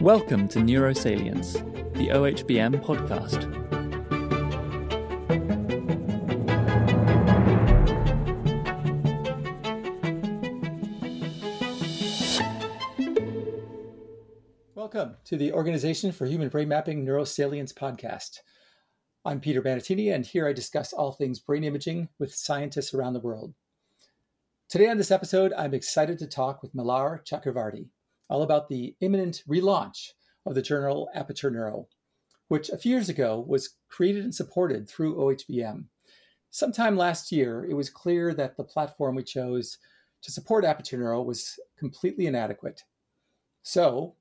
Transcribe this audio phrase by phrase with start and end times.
[0.00, 1.52] Welcome to Neurosalience,
[1.94, 3.46] the OHBM podcast.
[14.74, 18.38] Welcome to the Organization for Human Brain Mapping Neurosalience podcast.
[19.26, 23.20] I'm Peter Bandettini, and here I discuss all things brain imaging with scientists around the
[23.20, 23.52] world.
[24.70, 27.88] Today on this episode, I'm excited to talk with Mallar Chakravarty
[28.30, 30.12] all about the imminent relaunch
[30.46, 31.88] of the journal Aperture Neuro,
[32.48, 35.84] which a few years ago was created and supported through OHBM.
[36.50, 39.78] Sometime last year, it was clear that the platform we chose
[40.22, 42.84] to support Aperture Neuro was completely inadequate.
[43.62, 44.14] So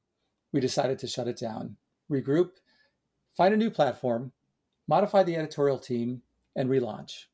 [0.52, 1.78] we decided to shut it down,
[2.12, 2.52] regroup,
[3.38, 4.32] find a new platform,
[4.88, 6.24] modify the editorial team,
[6.56, 7.26] and relaunch.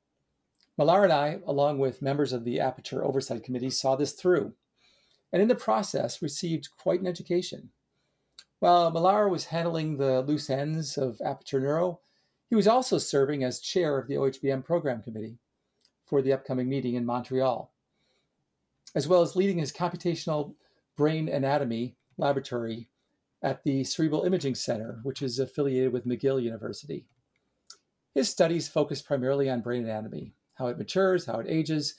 [0.77, 4.53] Mallar and I, along with members of the Aperture Oversight Committee, saw this through
[5.35, 7.69] and in the process received quite an education.
[8.59, 11.99] While Mallar was handling the loose ends of Aperture Neuro,
[12.49, 15.37] he was also serving as chair of the OHBM program committee
[16.05, 17.69] for the upcoming meeting in Montreal,
[18.95, 20.55] as well as leading his computational
[20.95, 22.87] brain anatomy laboratory
[23.43, 27.07] at the Cerebral Imaging Center, which is affiliated with McGill University.
[28.13, 31.95] His studies focus primarily on brain anatomy, how it matures, how it ages,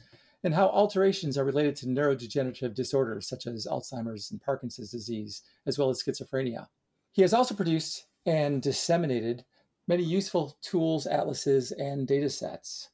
[0.46, 5.76] and how alterations are related to neurodegenerative disorders such as Alzheimer's and Parkinson's disease, as
[5.76, 6.68] well as schizophrenia.
[7.10, 9.44] He has also produced and disseminated
[9.88, 12.90] many useful tools, atlases, and data sets.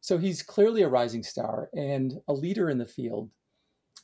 [0.00, 3.30] So he's clearly a rising star and a leader in the field.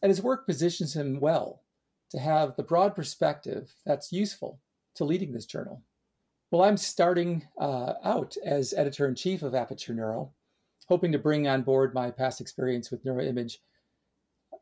[0.03, 1.63] And his work positions him well
[2.11, 4.59] to have the broad perspective that's useful
[4.97, 5.85] to leading this journal.
[6.51, 10.33] Well, I'm starting uh, out as editor in chief of Aperture Neuro,
[10.89, 13.59] hoping to bring on board my past experience with NeuroImage.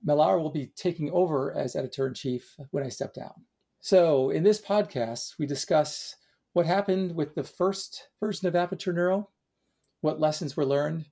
[0.06, 3.32] Mallar will be taking over as editor in chief when I step down.
[3.80, 6.16] So, in this podcast, we discuss
[6.52, 9.28] what happened with the first version of Aperture Neuro,
[10.00, 11.06] what lessons were learned,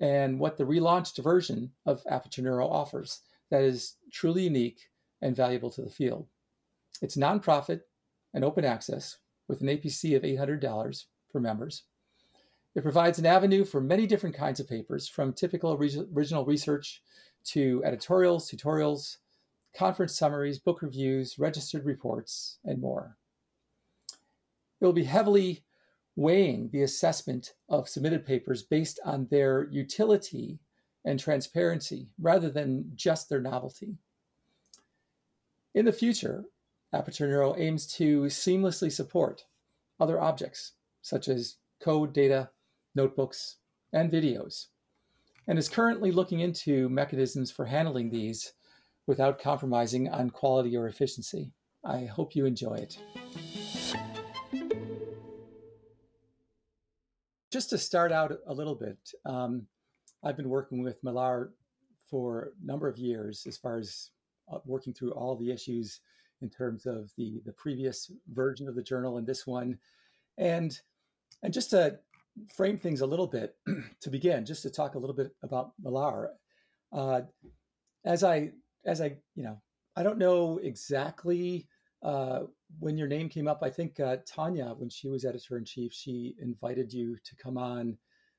[0.00, 4.80] and what the relaunched version of Aperture Neuro offers that is truly unique
[5.22, 6.26] and valuable to the field.
[7.00, 7.80] It's nonprofit
[8.34, 9.18] and open access
[9.48, 11.84] with an APC of $800 for members.
[12.74, 17.02] It provides an avenue for many different kinds of papers, from typical original research
[17.44, 19.18] to editorials, tutorials,
[19.76, 23.16] conference summaries, book reviews, registered reports, and more.
[24.80, 25.64] It will be heavily
[26.16, 30.58] weighing the assessment of submitted papers based on their utility
[31.04, 33.96] and transparency rather than just their novelty.
[35.74, 36.44] In the future,
[36.92, 39.44] Aperture Neuro aims to seamlessly support
[39.98, 42.48] other objects such as code, data,
[42.94, 43.56] notebooks,
[43.92, 44.66] and videos,
[45.46, 48.52] and is currently looking into mechanisms for handling these
[49.06, 51.52] without compromising on quality or efficiency.
[51.84, 52.98] I hope you enjoy it.
[57.52, 59.66] Just to start out a little bit, um,
[60.24, 61.50] I've been working with Mallar
[62.10, 64.10] for a number of years as far as
[64.52, 66.00] uh, working through all the issues
[66.42, 69.78] in terms of the, the previous version of the journal and this one.
[70.38, 70.78] And
[71.42, 71.98] and just to
[72.54, 73.54] frame things a little bit
[74.00, 76.28] to begin, just to talk a little bit about Mallar.
[76.92, 77.22] Uh,
[78.04, 78.50] as I,
[78.84, 79.60] as I, you know,
[79.96, 81.68] I don't know exactly
[82.02, 82.40] uh,
[82.80, 83.60] when your name came up.
[83.62, 87.56] I think uh, Tonya, when she was editor in chief, she invited you to come
[87.56, 87.96] on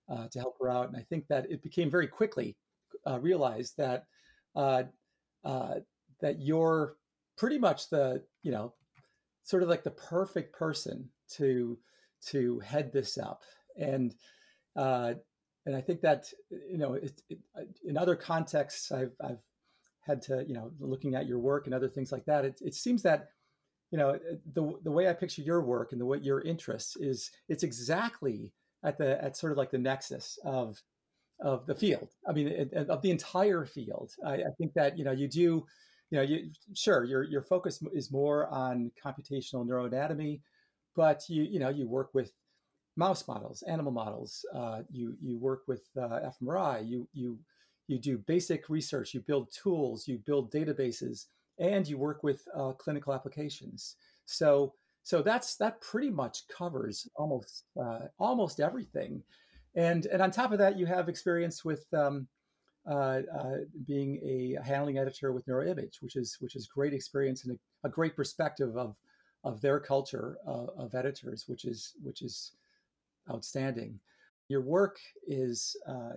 [0.09, 2.55] uh, to help her out, and I think that it became very quickly
[3.07, 4.05] uh, realized that
[4.55, 4.83] uh,
[6.21, 6.95] that you're
[7.37, 8.73] pretty much the, you know,
[9.43, 11.77] sort of like the perfect person to
[12.27, 13.43] to head this up
[13.77, 14.15] and
[14.75, 15.13] uh,
[15.65, 17.39] and I think that you know it, it,
[17.83, 19.43] in other contexts I've I've
[20.01, 22.75] had to you know looking at your work and other things like that it, it
[22.75, 23.29] seems that
[23.91, 24.19] you know
[24.53, 28.51] the the way I picture your work and the way your interests is it's exactly
[28.83, 30.81] at the at sort of like the nexus of
[31.41, 32.09] of the field.
[32.27, 34.11] I mean of the entire field.
[34.25, 35.65] I, I think that you know you do
[36.11, 40.39] you know you sure your your focus is more on computational neuroanatomy
[40.95, 42.31] but you you know you work with
[42.95, 44.45] mouse models, animal models.
[44.53, 46.87] Uh, you you work with uh, fMRI.
[46.87, 47.37] You you
[47.87, 49.13] you do basic research.
[49.13, 50.07] You build tools.
[50.07, 51.25] You build databases,
[51.59, 53.95] and you work with uh, clinical applications.
[54.25, 59.21] So so that's that pretty much covers almost uh, almost everything.
[59.75, 62.27] And and on top of that, you have experience with um,
[62.89, 67.57] uh, uh, being a handling editor with NeuroImage, which is which is great experience and
[67.83, 68.95] a, a great perspective of
[69.43, 72.53] of their culture of editors, which is which is
[73.31, 73.99] outstanding.
[74.47, 76.13] Your work is, uh,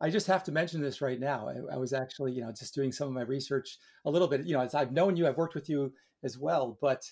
[0.00, 1.48] I just have to mention this right now.
[1.48, 4.46] I, I, was actually, you know, just doing some of my research a little bit.
[4.46, 5.92] You know, as I've known you, I've worked with you
[6.22, 7.02] as well, but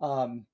[0.00, 0.46] um,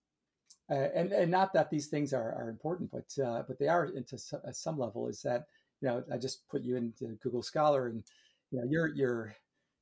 [0.71, 3.87] uh, and and not that these things are, are important, but uh, but they are
[3.87, 4.17] into
[4.53, 5.09] some level.
[5.09, 5.45] Is that
[5.81, 8.05] you know I just put you into Google Scholar, and
[8.51, 9.35] you know your your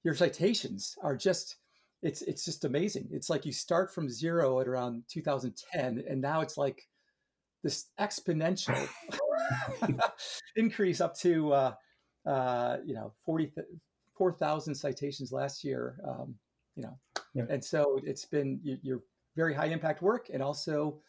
[0.04, 1.56] your citations are just
[2.02, 3.08] it's it's just amazing.
[3.10, 6.86] It's like you start from zero at around 2010, and now it's like
[7.62, 8.88] this exponential
[10.56, 11.74] increase up to uh,
[12.26, 13.52] uh, you know 40
[14.16, 16.00] 4,000 citations last year.
[16.06, 16.34] Um,
[16.74, 16.98] you know,
[17.34, 17.44] yeah.
[17.48, 19.02] and so it's been you, you're
[19.36, 21.00] very high impact work, and also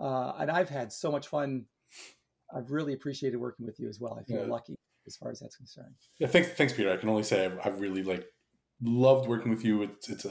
[0.00, 1.64] uh, and I've had so much fun.
[2.54, 4.18] I've really appreciated working with you as well.
[4.20, 4.52] I feel yeah.
[4.52, 4.76] lucky
[5.06, 5.94] as far as that's concerned.
[6.18, 6.92] Yeah, thanks, thanks, Peter.
[6.92, 8.24] I can only say I've, I've really like
[8.82, 9.82] loved working with you.
[9.82, 10.26] It's it's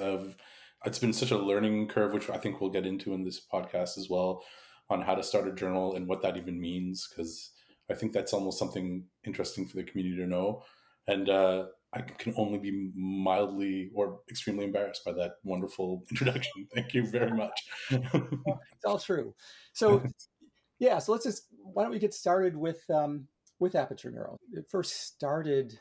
[0.86, 3.98] it's been such a learning curve, which I think we'll get into in this podcast
[3.98, 4.44] as well,
[4.90, 7.08] on how to start a journal and what that even means.
[7.10, 7.52] Because
[7.90, 10.64] I think that's almost something interesting for the community to know.
[11.08, 16.68] And uh, I can only be mildly or extremely embarrassed by that wonderful introduction.
[16.74, 17.60] Thank you very much.
[17.92, 19.34] it's all true.
[19.74, 20.04] So,
[20.80, 23.28] yeah, so let's just why don't we get started with um,
[23.60, 24.38] with Aperture Neuro?
[24.54, 25.80] It first started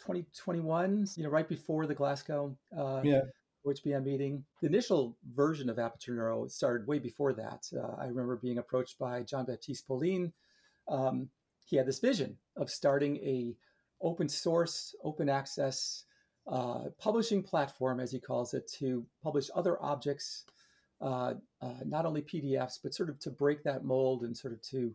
[0.00, 3.20] 2021, you know, right before the Glasgow uh, yeah.
[3.66, 4.44] OHBM meeting.
[4.60, 7.66] The initial version of Aperture Neuro started way before that.
[7.76, 10.32] Uh, I remember being approached by Jean-Baptiste Poline.
[10.88, 11.28] Um,
[11.64, 13.54] he had this vision of starting a
[14.00, 16.04] open source, open access
[16.50, 20.44] uh, publishing platform, as he calls it, to publish other objects,
[21.00, 24.62] uh, uh, not only PDFs, but sort of to break that mold and sort of
[24.62, 24.94] to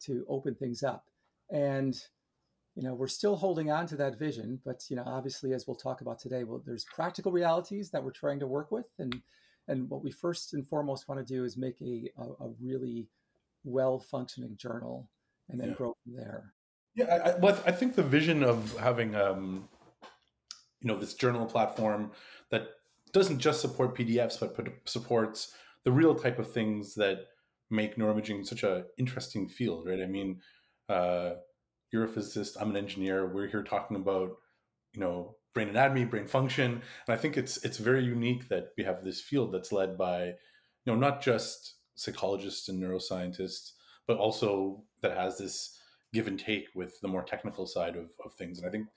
[0.00, 1.06] to open things up.
[1.50, 1.98] And
[2.76, 5.74] you know we're still holding on to that vision but you know obviously as we'll
[5.74, 9.20] talk about today well there's practical realities that we're trying to work with and
[9.68, 13.08] and what we first and foremost want to do is make a a, a really
[13.64, 15.08] well functioning journal
[15.48, 15.74] and then yeah.
[15.74, 16.52] grow from there
[16.94, 19.68] yeah I, well, I think the vision of having um
[20.80, 22.12] you know this journal platform
[22.50, 22.68] that
[23.12, 27.26] doesn't just support pdfs but supports the real type of things that
[27.70, 30.40] make neuroimaging such a interesting field right i mean
[30.88, 31.30] uh
[31.96, 33.26] you're a physicist, I'm an engineer.
[33.26, 34.36] We're here talking about,
[34.92, 38.84] you know, brain anatomy, brain function, and I think it's it's very unique that we
[38.84, 40.34] have this field that's led by, you
[40.86, 43.72] know, not just psychologists and neuroscientists,
[44.06, 45.78] but also that has this
[46.12, 48.58] give and take with the more technical side of, of things.
[48.58, 48.88] And I think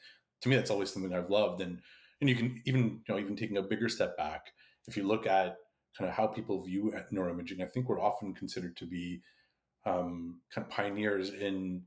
[0.42, 1.62] to me that's always something I've loved.
[1.62, 1.80] And
[2.20, 4.48] and you can even you know even taking a bigger step back,
[4.88, 5.56] if you look at
[5.98, 9.22] kind of how people view neuroimaging, I think we're often considered to be
[9.86, 11.84] um, kind of pioneers in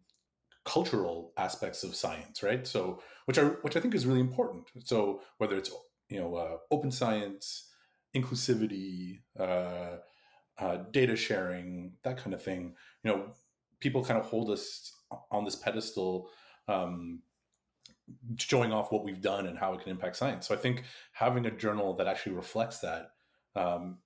[0.64, 2.66] cultural aspects of science, right?
[2.66, 4.68] So, which are which I think is really important.
[4.84, 5.70] So, whether it's
[6.08, 7.70] you know uh, open science,
[8.14, 9.96] inclusivity, uh,
[10.58, 13.32] uh, data sharing, that kind of thing, you know,
[13.80, 14.92] people kind of hold us
[15.30, 16.28] on this pedestal,
[16.68, 17.20] um,
[18.38, 20.46] showing off what we've done and how it can impact science.
[20.46, 23.10] So, I think having a journal that actually reflects that
[23.56, 23.98] um,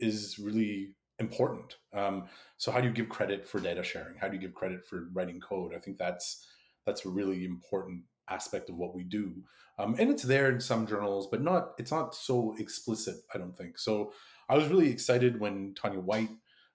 [0.00, 1.76] is really important.
[1.92, 2.24] Um,
[2.56, 4.16] so how do you give credit for data sharing?
[4.16, 5.72] How do you give credit for writing code?
[5.74, 6.46] I think that's
[6.86, 9.34] that's a really important aspect of what we do.
[9.78, 13.16] Um, and it's there in some journals, but not it's not so explicit.
[13.34, 14.12] I don't think so.
[14.48, 16.30] I was really excited when Tonya White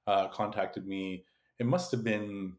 [0.08, 1.26] uh, contacted me.
[1.60, 2.54] It must have been,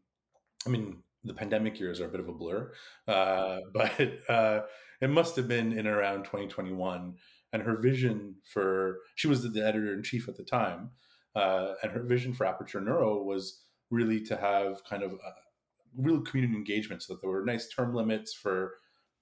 [0.65, 2.71] I mean, the pandemic years are a bit of a blur,
[3.07, 3.99] uh, but
[4.29, 4.61] uh,
[5.01, 7.15] it must have been in around 2021.
[7.51, 10.91] And her vision for she was the editor in chief at the time,
[11.35, 15.33] uh, and her vision for Aperture Neuro was really to have kind of a
[15.97, 18.73] real community engagement so that there were nice term limits for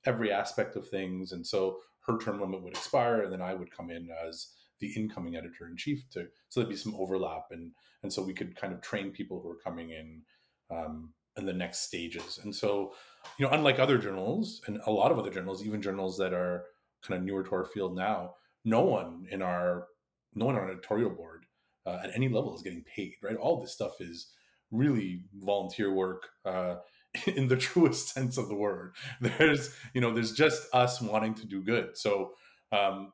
[0.05, 1.31] every aspect of things.
[1.31, 4.47] And so her term limit would expire, and then I would come in as
[4.79, 7.71] the incoming editor in chief to so there'd be some overlap and
[8.03, 10.21] and so we could kind of train people who are coming in
[10.69, 12.93] um, in the next stages and so
[13.37, 16.65] you know unlike other journals and a lot of other journals even journals that are
[17.03, 18.35] kind of newer to our field now
[18.65, 19.87] no one in our
[20.35, 21.46] no one on our editorial board
[21.87, 23.37] uh, at any level is getting paid, right?
[23.37, 24.27] All this stuff is
[24.71, 26.75] really volunteer work uh,
[27.27, 28.93] in the truest sense of the word.
[29.21, 31.97] There's, you know, there's just us wanting to do good.
[31.97, 32.33] So,
[32.71, 33.13] um,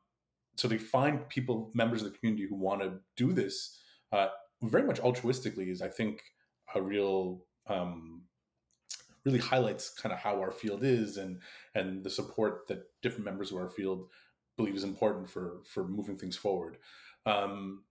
[0.56, 3.80] so they find people, members of the community who want to do this
[4.12, 4.28] uh,
[4.62, 6.22] very much altruistically is, I think,
[6.76, 8.24] a real um,
[9.26, 11.40] really highlights kind of how our field is and
[11.76, 14.10] and the support that different members of our field
[14.58, 16.78] believe is important for for moving things forward.
[17.26, 17.84] Um,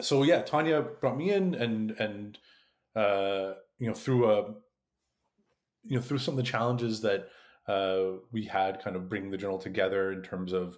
[0.00, 2.38] so yeah, Tonya brought me in and and
[2.96, 4.54] uh, you know through a
[5.84, 7.28] you know through some of the challenges that
[7.68, 10.76] uh, we had kind of bringing the journal together in terms of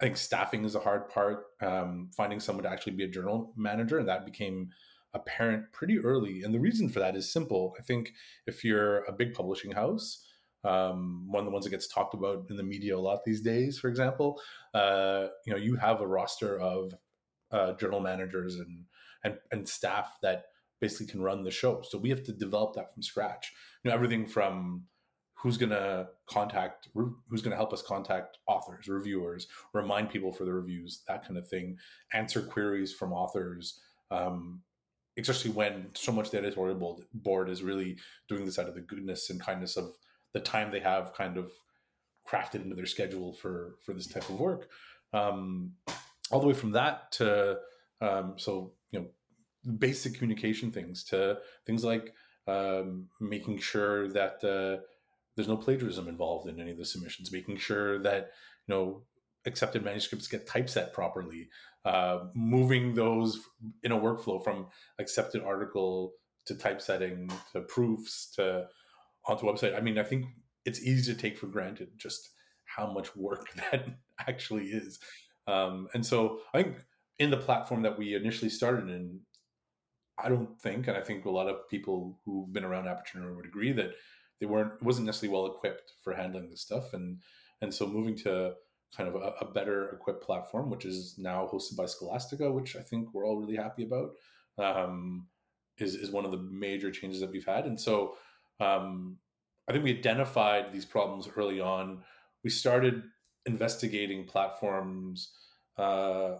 [0.00, 1.46] I think staffing is a hard part.
[1.60, 4.70] Um, finding someone to actually be a journal manager, and that became
[5.14, 6.42] apparent pretty early.
[6.42, 7.74] And the reason for that is simple.
[7.78, 8.12] I think
[8.46, 10.24] if you're a big publishing house,
[10.64, 13.40] um, one of the ones that gets talked about in the media a lot these
[13.40, 13.78] days.
[13.78, 14.40] For example,
[14.74, 16.92] uh, you know, you have a roster of
[17.50, 18.84] uh, journal managers and,
[19.24, 20.44] and and staff that
[20.80, 21.82] basically can run the show.
[21.82, 23.52] So we have to develop that from scratch.
[23.82, 24.84] You know, everything from
[25.38, 30.44] who's going to contact who's going to help us contact authors reviewers remind people for
[30.44, 31.76] the reviews that kind of thing
[32.12, 34.60] answer queries from authors um,
[35.18, 37.96] especially when so much the editorial board is really
[38.28, 39.92] doing this out of the goodness and kindness of
[40.34, 41.52] the time they have kind of
[42.28, 44.68] crafted into their schedule for for this type of work
[45.12, 45.72] um,
[46.30, 47.58] all the way from that to
[48.00, 49.06] um, so you know
[49.78, 52.14] basic communication things to things like
[52.46, 54.82] um, making sure that uh,
[55.36, 58.30] there's no plagiarism involved in any of the submissions making sure that
[58.66, 59.02] you know
[59.46, 61.48] accepted manuscripts get typeset properly
[61.84, 63.40] uh, moving those
[63.82, 64.66] in a workflow from
[64.98, 66.12] accepted article
[66.44, 68.66] to typesetting to proofs to
[69.26, 69.76] onto website.
[69.76, 70.26] I mean, I think
[70.64, 72.30] it's easy to take for granted just
[72.64, 73.86] how much work that
[74.26, 74.98] actually is.
[75.48, 76.76] Um, and so I think
[77.18, 79.20] in the platform that we initially started in,
[80.18, 83.46] I don't think, and I think a lot of people who've been around Aperture would
[83.46, 83.92] agree that
[84.40, 86.92] they weren't wasn't necessarily well equipped for handling this stuff.
[86.92, 87.20] And
[87.62, 88.52] and so moving to
[88.96, 92.80] kind of a, a, better equipped platform, which is now hosted by Scholastica, which I
[92.80, 94.12] think we're all really happy about,
[94.58, 95.26] um,
[95.78, 97.66] is is one of the major changes that we've had.
[97.66, 98.14] And so
[98.60, 99.18] um,
[99.68, 102.02] I think we identified these problems early on.
[102.44, 103.02] We started
[103.48, 105.32] investigating platforms.
[105.76, 106.36] Uh,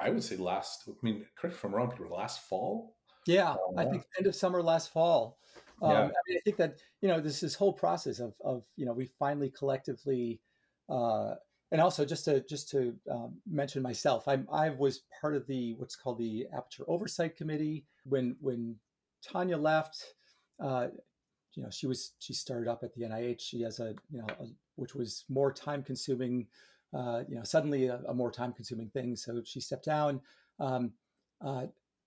[0.00, 0.84] I would say last.
[0.88, 2.08] I mean, correct if I'm wrong, Peter.
[2.08, 2.96] Last fall.
[3.26, 5.38] Yeah, uh, I think end of summer last fall.
[5.80, 5.98] Um, yeah.
[5.98, 8.92] I mean, I think that you know this this whole process of of you know
[8.92, 10.40] we finally collectively
[10.88, 11.34] uh,
[11.72, 15.74] and also just to just to um, mention myself, I'm, I was part of the
[15.78, 18.76] what's called the Aperture Oversight Committee when when
[19.26, 20.14] Tonya left.
[20.62, 20.88] Uh,
[21.54, 23.40] you know, she was she started up at the NIH.
[23.40, 24.44] She has a you know, a,
[24.76, 26.46] which was more time consuming.
[26.94, 29.16] Uh, you know, suddenly a, a, more time consuming thing.
[29.16, 30.20] So she stepped down.
[30.60, 30.92] Um,
[31.42, 31.66] uh,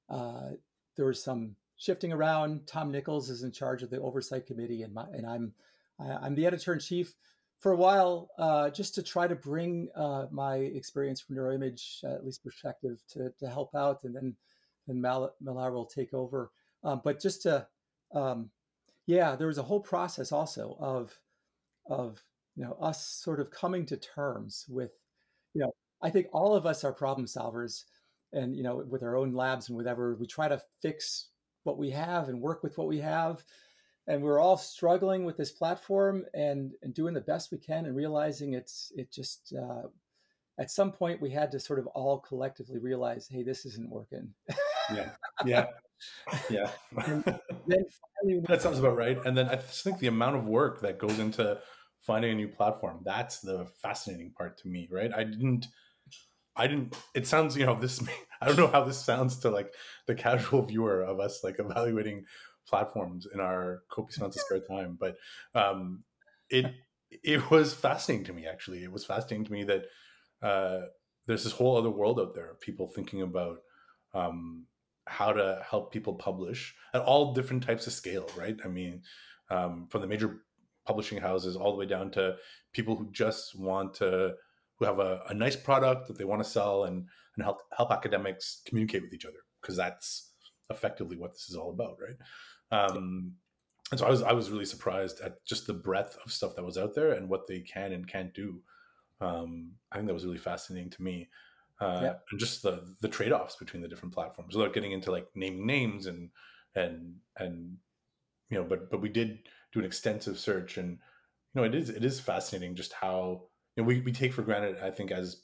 [0.10, 0.51] uh,
[0.95, 2.67] there was some shifting around.
[2.67, 5.53] Tom Nichols is in charge of the oversight committee, and my, and I'm
[6.00, 7.15] I, am the editor in chief
[7.60, 12.24] for a while, uh, just to try to bring uh, my experience from neuroimage, at
[12.25, 14.36] least perspective, to, to help out, and then
[14.88, 16.51] then Mal- Mallar will take over.
[16.84, 17.65] Um, but just to,
[18.13, 18.51] um,
[19.07, 21.17] yeah, there was a whole process also of
[21.89, 22.24] of
[22.55, 24.91] you know us sort of coming to terms with,
[25.53, 25.71] you know,
[26.01, 27.83] I think all of us are problem solvers,
[28.33, 31.29] and you know, with our own labs and whatever, we try to fix
[31.63, 33.43] what we have and work with what we have
[34.07, 37.95] and we're all struggling with this platform and, and doing the best we can and
[37.95, 39.88] realizing it's it just uh,
[40.59, 44.29] at some point we had to sort of all collectively realize hey this isn't working.
[44.93, 45.09] Yeah.
[45.45, 45.65] Yeah.
[46.50, 46.69] Yeah.
[46.93, 51.19] Finally, that sounds about right and then i think the amount of work that goes
[51.19, 51.57] into
[52.05, 55.67] finding a new platform that's the fascinating part to me right i didn't
[56.55, 56.95] I didn't.
[57.13, 58.01] It sounds, you know, this.
[58.41, 59.74] I don't know how this sounds to like
[60.07, 62.25] the casual viewer of us, like evaluating
[62.67, 64.97] platforms in our copious amounts of spare time.
[65.00, 65.17] But
[65.53, 66.03] um,
[66.50, 66.65] it
[67.12, 68.45] it was fascinating to me.
[68.45, 69.85] Actually, it was fascinating to me that
[70.41, 70.81] uh,
[71.25, 73.57] there's this whole other world out there of people thinking about
[74.13, 74.65] um,
[75.07, 78.29] how to help people publish at all different types of scale.
[78.38, 78.57] Right?
[78.63, 79.01] I mean,
[79.50, 80.41] um, from the major
[80.86, 82.36] publishing houses all the way down to
[82.74, 84.34] people who just want to
[84.77, 87.92] who have a, a nice product that they want to sell and and help help
[87.92, 90.32] academics communicate with each other because that's
[90.70, 92.18] effectively what this is all about, right?
[92.72, 93.34] Um,
[93.92, 96.65] and so I was I was really surprised at just the breadth of stuff that
[96.65, 98.62] was out there and what they can and can't do.
[99.22, 101.30] Um, I think that was really fascinating to me,
[101.80, 102.13] uh, yeah.
[102.32, 105.65] and just the the trade offs between the different platforms without getting into like naming
[105.65, 106.30] names and
[106.75, 107.77] and and
[108.50, 109.39] you know, but but we did
[109.75, 113.44] do an extensive search and you know it is it is fascinating just how
[113.75, 115.41] you know we, we take for granted I think as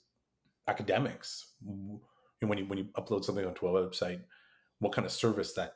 [0.68, 2.00] academics you
[2.42, 4.22] know, when you when you upload something onto a website
[4.80, 5.76] what kind of service that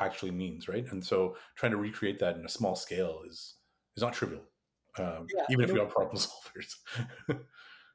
[0.00, 0.86] actually means, right?
[0.90, 3.56] And so trying to recreate that in a small scale is
[3.96, 4.42] is not trivial,
[4.98, 6.16] um, yeah, even if you are problem
[6.56, 6.74] solvers.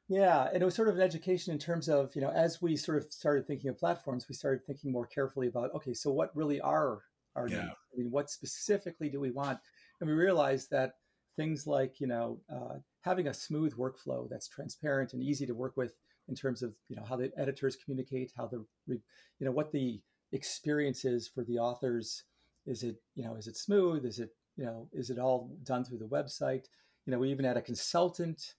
[0.08, 2.76] yeah, and it was sort of an education in terms of you know as we
[2.76, 6.34] sort of started thinking of platforms, we started thinking more carefully about okay, so what
[6.34, 7.02] really are
[7.34, 7.56] our yeah.
[7.56, 7.70] needs?
[7.94, 9.58] I mean, what specifically do we want?
[10.00, 10.94] And we realized that
[11.36, 15.76] things like you know uh, having a smooth workflow that's transparent and easy to work
[15.76, 15.94] with
[16.28, 19.00] in terms of you know how the editors communicate, how the you
[19.40, 20.00] know what the
[20.32, 22.24] experiences for the authors.
[22.66, 24.04] Is it you know is it smooth?
[24.04, 26.66] Is it you know is it all done through the website?
[27.06, 28.54] You know we even had a consultant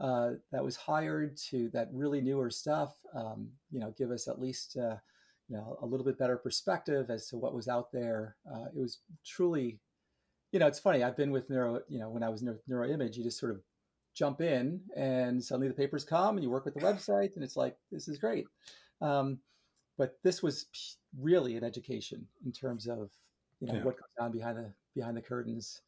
[0.00, 4.40] uh, that was hired to that really newer stuff um, you know give us at
[4.40, 4.96] least uh,
[5.48, 8.36] you know a little bit better perspective as to what was out there.
[8.52, 9.78] Uh, it was truly
[10.52, 11.02] you know, it's funny.
[11.02, 13.60] I've been with neuro, you know, when I was neuro, neuroimage, you just sort of
[14.14, 17.56] jump in and suddenly the papers come and you work with the website and it's
[17.56, 18.44] like, this is great.
[19.00, 19.38] Um,
[19.98, 20.66] but this was
[21.18, 23.10] really an education in terms of,
[23.60, 23.84] you know, yeah.
[23.84, 25.80] what goes on behind the, behind the curtains.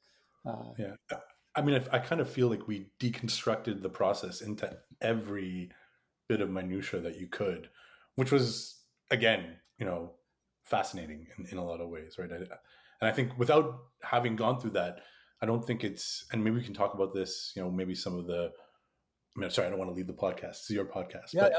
[0.47, 1.19] Uh, yeah.
[1.57, 5.71] I mean, I, I kind of feel like we deconstructed the process into every
[6.29, 7.69] bit of minutia that you could,
[8.17, 8.81] which was
[9.11, 10.13] again, you know,
[10.65, 12.31] fascinating in, in a lot of ways, right?
[12.33, 12.55] I,
[13.05, 15.01] and I think without having gone through that,
[15.43, 18.19] I don't think it's, and maybe we can talk about this, you know, maybe some
[18.19, 18.51] of the,
[19.37, 20.61] I mean, sorry, I don't want to leave the podcast.
[20.61, 21.35] It's your podcast.
[21.35, 21.51] Yeah,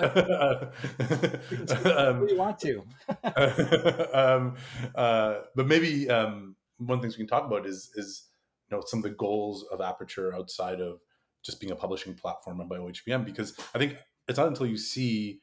[1.68, 2.82] but, um, you want to.
[4.18, 4.56] um,
[4.96, 8.30] uh, but maybe um, one of the things we can talk about is is
[8.72, 11.00] you know some of the goals of Aperture outside of
[11.44, 13.24] just being a publishing platform run by OHBM.
[13.24, 13.98] Because I think
[14.28, 15.42] it's not until you see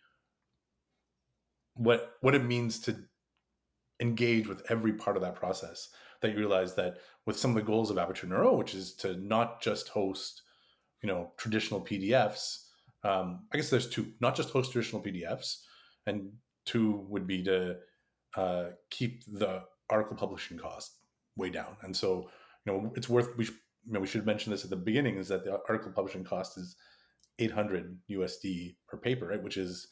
[1.74, 2.96] what what it means to
[4.02, 5.88] engage with every part of that process
[6.20, 9.16] that you realize that with some of the goals of Aperture Neuro, which is to
[9.16, 10.42] not just host,
[11.02, 12.66] you know, traditional PDFs.
[13.04, 15.58] Um, I guess there's two, not just host traditional PDFs,
[16.06, 16.32] and
[16.66, 17.76] two would be to
[18.36, 20.98] uh, keep the article publishing cost
[21.36, 21.76] way down.
[21.82, 22.28] And so,
[22.64, 23.56] you know, it's worth we should,
[23.86, 26.56] you know we should mention this at the beginning is that the article publishing cost
[26.58, 26.76] is
[27.38, 29.42] 800 USD per paper, right?
[29.42, 29.88] Which is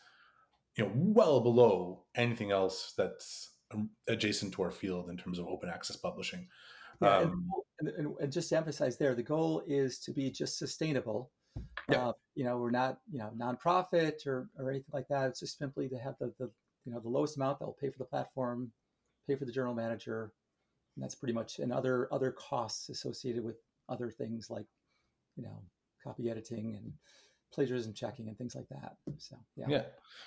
[0.77, 3.50] you know well below anything else that's
[4.09, 6.47] adjacent to our field in terms of open access publishing.
[7.01, 7.49] Yeah, um,
[7.79, 11.31] and, and, and, just to emphasize there, the goal is to be just sustainable.
[11.89, 12.09] Yeah.
[12.09, 15.29] Uh, you know, we're not you know nonprofit or or anything like that.
[15.29, 16.51] It's just simply to have the the
[16.85, 18.71] you know the lowest amount that will pay for the platform,
[19.29, 20.33] pay for the journal manager,
[20.97, 23.57] and that's pretty much and other other costs associated with
[23.89, 24.67] other things like
[25.37, 25.63] you know
[26.05, 26.93] copy editing and
[27.53, 28.95] plagiarism checking and things like that.
[29.19, 29.83] So yeah, yeah,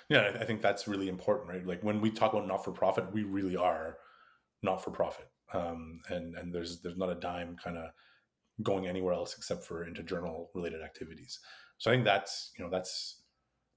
[0.08, 0.36] yeah.
[0.40, 1.66] I think that's really important, right?
[1.66, 3.98] Like when we talk about not for profit, we really are
[4.62, 7.90] not for profit, um, and and there's there's not a dime kind of
[8.62, 11.40] going anywhere else except for into journal related activities.
[11.78, 13.22] So I think that's you know that's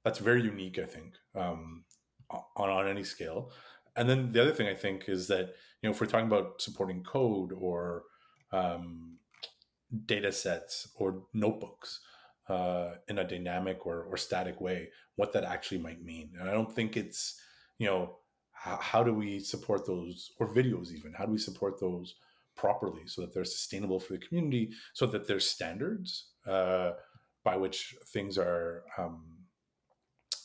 [0.03, 0.79] that's very unique.
[0.79, 1.83] I think um,
[2.29, 3.51] on on any scale.
[3.95, 6.61] And then the other thing I think is that you know if we're talking about
[6.61, 8.03] supporting code or
[8.51, 9.17] um,
[10.05, 12.01] data sets or notebooks
[12.49, 16.31] uh, in a dynamic or, or static way what that actually might mean.
[16.39, 17.39] And I don't think it's,
[17.77, 18.17] you know,
[18.51, 21.13] how, how do we support those or videos even?
[21.13, 22.15] How do we support those
[22.55, 26.91] properly so that they're sustainable for the community, so that there's standards uh,
[27.43, 29.23] by which things are um,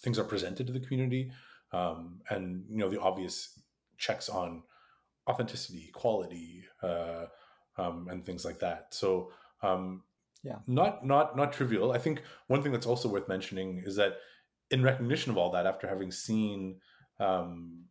[0.02, 1.32] things are presented to the community,
[1.72, 3.58] um, and you know the obvious
[3.98, 4.62] checks on
[5.28, 7.26] authenticity, quality, uh,
[7.78, 8.88] um, and things like that.
[8.90, 10.02] So um,
[10.42, 10.56] yeah.
[10.66, 11.92] Not not not trivial.
[11.92, 14.14] I think one thing that's also worth mentioning is that
[14.70, 16.80] in recognition of all that after having seen
[17.20, 17.84] um,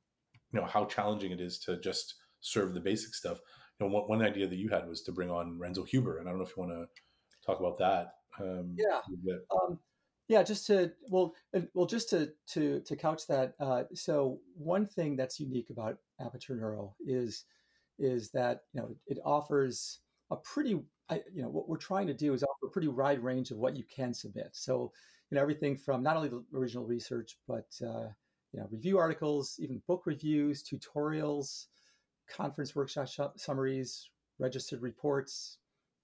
[0.51, 3.39] you know how challenging it is to just serve the basic stuff
[3.79, 6.27] you know one, one idea that you had was to bring on renzo huber and
[6.27, 6.85] i don't know if you want to
[7.45, 8.99] talk about that um, yeah.
[9.51, 9.77] um,
[10.27, 11.33] yeah just to well
[11.73, 16.55] well just to to to couch that uh, so one thing that's unique about aperture
[16.55, 17.45] neuro is
[17.99, 19.99] is that you know it offers
[20.31, 23.21] a pretty I, you know, what we're trying to do is offer a pretty wide
[23.21, 24.49] range of what you can submit.
[24.53, 24.91] So,
[25.29, 28.07] you know, everything from not only the original research, but uh,
[28.53, 31.65] you know, review articles, even book reviews, tutorials,
[32.29, 35.57] conference workshop summaries, registered reports,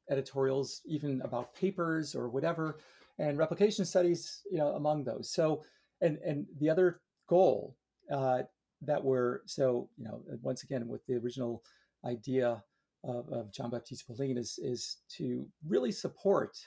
[0.10, 2.80] editorials, even about papers or whatever,
[3.17, 5.32] and replication studies, you know, among those.
[5.32, 5.63] So,
[6.02, 7.78] and and the other goal
[8.12, 8.43] uh,
[8.82, 11.63] that we're so you know, once again with the original
[12.06, 12.62] idea
[13.08, 16.58] of, of Jean-Baptiste Poline is, is to really support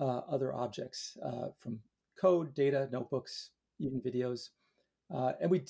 [0.00, 1.78] uh, other objects uh, from
[2.18, 4.50] code, data, notebooks, even videos.
[5.12, 5.62] Uh, and we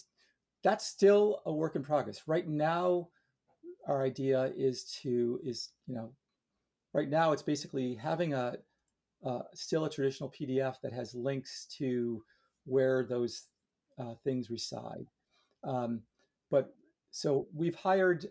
[0.62, 2.22] that's still a work in progress.
[2.26, 3.08] Right now,
[3.88, 6.12] our idea is to is you know
[6.92, 8.54] right now it's basically having a
[9.24, 12.22] uh, still a traditional PDF that has links to
[12.64, 13.48] where those
[13.98, 15.06] uh, things reside.
[15.64, 16.02] Um,
[16.50, 16.74] but
[17.10, 18.26] so we've hired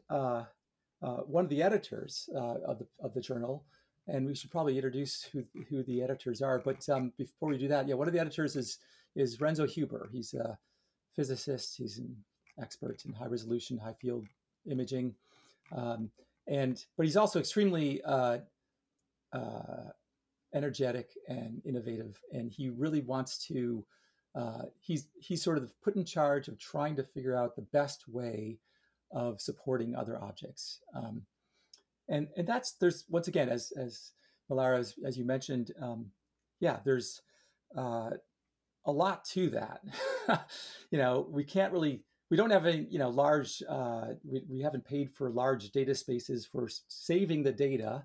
[1.01, 3.65] uh, one of the editors uh, of the of the journal,
[4.07, 6.59] and we should probably introduce who who the editors are.
[6.59, 8.77] But um, before we do that, yeah, one of the editors is
[9.15, 10.09] is Renzo Huber.
[10.11, 10.57] He's a
[11.15, 11.75] physicist.
[11.77, 12.15] He's an
[12.61, 14.25] expert in high resolution, high field
[14.69, 15.15] imaging,
[15.75, 16.11] um,
[16.47, 18.39] and but he's also extremely uh,
[19.33, 19.89] uh,
[20.53, 23.83] energetic and innovative, and he really wants to.
[24.33, 28.07] Uh, he's he's sort of put in charge of trying to figure out the best
[28.07, 28.57] way
[29.11, 30.79] of supporting other objects.
[30.95, 31.23] Um,
[32.09, 34.11] and and that's there's once again as as
[34.49, 36.07] Malara as, as you mentioned, um,
[36.59, 37.21] yeah, there's
[37.77, 38.11] uh,
[38.85, 39.81] a lot to that.
[40.91, 44.61] you know, we can't really we don't have any you know large uh, we, we
[44.61, 48.03] haven't paid for large data spaces for saving the data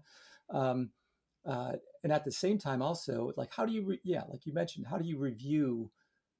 [0.52, 0.90] um,
[1.48, 1.72] uh,
[2.04, 4.84] and at the same time also like how do you re- yeah like you mentioned
[4.84, 5.90] how do you review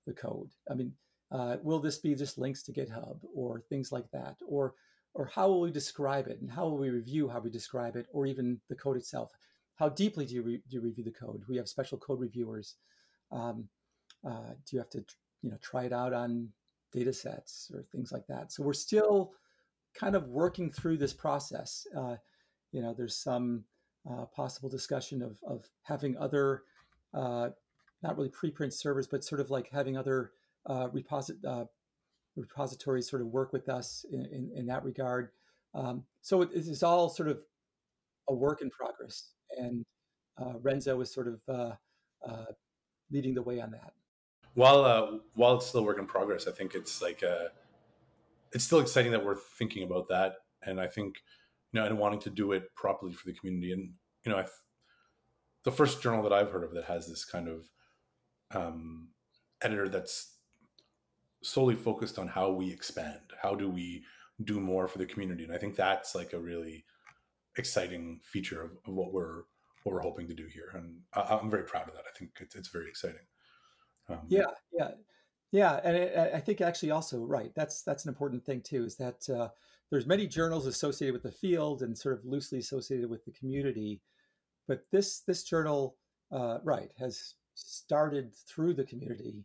[0.07, 0.93] the code i mean
[1.31, 4.37] uh, will this be just links to github or things like that?
[4.47, 4.75] Or
[5.15, 6.41] or how will we describe it?
[6.43, 9.33] And how will we review how we describe it or even the code itself?
[9.77, 11.43] How deeply do you, re- do you review the code?
[11.49, 12.75] We have special code reviewers.
[13.33, 13.67] Um,
[14.29, 15.05] uh, do you have to
[15.43, 16.49] you know try it out on
[16.93, 18.53] data sets or things like that?
[18.53, 19.33] So we're still
[19.95, 21.87] kind of working through this process.
[21.97, 22.17] Uh,
[22.73, 23.65] you know there's some
[24.11, 26.63] uh, possible discussion of, of having other
[27.15, 27.49] uh,
[28.03, 30.33] not really preprint servers but sort of like having other
[30.67, 31.65] uh, reposit, uh,
[32.37, 35.31] repositories sort of work with us in, in, in that regard.
[35.75, 37.43] Um, so it, is all sort of
[38.29, 39.85] a work in progress, and
[40.41, 41.73] uh, Renzo is sort of uh,
[42.27, 42.47] uh,
[43.11, 43.93] leading the way on that.
[44.55, 47.23] While while it's still work in progress, I think it's like
[48.53, 51.17] it's still exciting that we're thinking about that, and I think
[51.73, 53.73] you know and wanting to do it properly for the community.
[53.73, 53.91] And
[54.25, 54.47] you know, i
[55.65, 57.69] the first journal that I've heard of that has this kind of
[58.53, 59.09] um,
[59.63, 60.36] editor that's
[61.47, 64.03] solely focused on how we expand how do we
[64.45, 66.85] do more for the community and i think that's like a really
[67.57, 69.43] exciting feature of, of what we're
[69.85, 72.05] what we're hoping to do here and I, am very proud of that.
[72.13, 73.21] I think it's, it's very exciting.
[74.09, 74.91] Um, yeah yeah
[75.51, 78.97] yeah and it, i think actually also right that's that's an important thing too is
[78.97, 79.49] that uh,
[79.91, 84.01] there's many journals associated with the field and sort of loosely associated with the community
[84.69, 85.97] but this this journal
[86.31, 89.45] uh, right has started through the community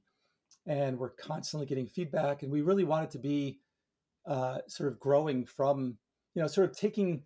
[0.66, 3.60] and we're constantly getting feedback and we really want it to be
[4.26, 5.98] uh, sort of growing from
[6.36, 7.24] you know sort of taking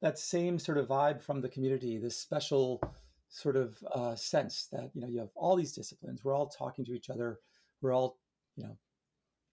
[0.00, 2.80] that same sort of vibe from the community this special
[3.28, 6.84] sort of uh, sense that you know you have all these disciplines we're all talking
[6.84, 7.38] to each other
[7.80, 8.18] we're all
[8.56, 8.76] you know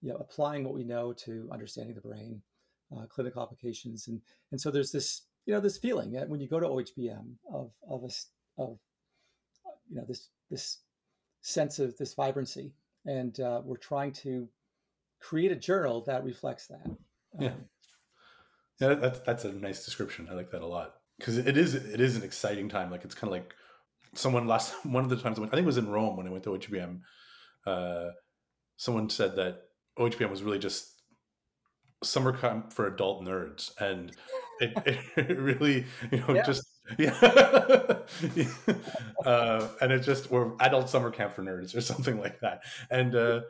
[0.02, 2.42] you know applying what we know to understanding the brain
[2.96, 4.22] uh, clinical applications and
[4.52, 7.72] and so there's this you know this feeling that when you go to OHBM of
[7.90, 8.78] of a of
[9.90, 10.80] you know this this
[11.42, 12.74] sense of this vibrancy
[13.06, 14.48] and uh, we're trying to
[15.20, 16.86] create a journal that reflects that.
[17.40, 17.66] Yeah, um,
[18.80, 20.28] yeah, that's that's a nice description.
[20.30, 22.92] I like that a lot because it is it is an exciting time.
[22.92, 23.54] Like it's kind of like
[24.14, 26.28] someone last one of the times I, went, I think it was in Rome when
[26.28, 27.00] I went to OHBM.
[27.66, 28.10] Uh,
[28.78, 29.62] someone said that
[30.00, 31.02] OHBM was really just
[32.04, 34.12] summer camp for adult nerds, and
[34.60, 34.74] it,
[35.16, 36.44] it really you know yeah.
[36.44, 36.66] just
[36.98, 37.18] yeah.
[39.26, 42.64] uh, and it's just or adult summer camp for nerds or something like that.
[42.90, 43.42] And uh,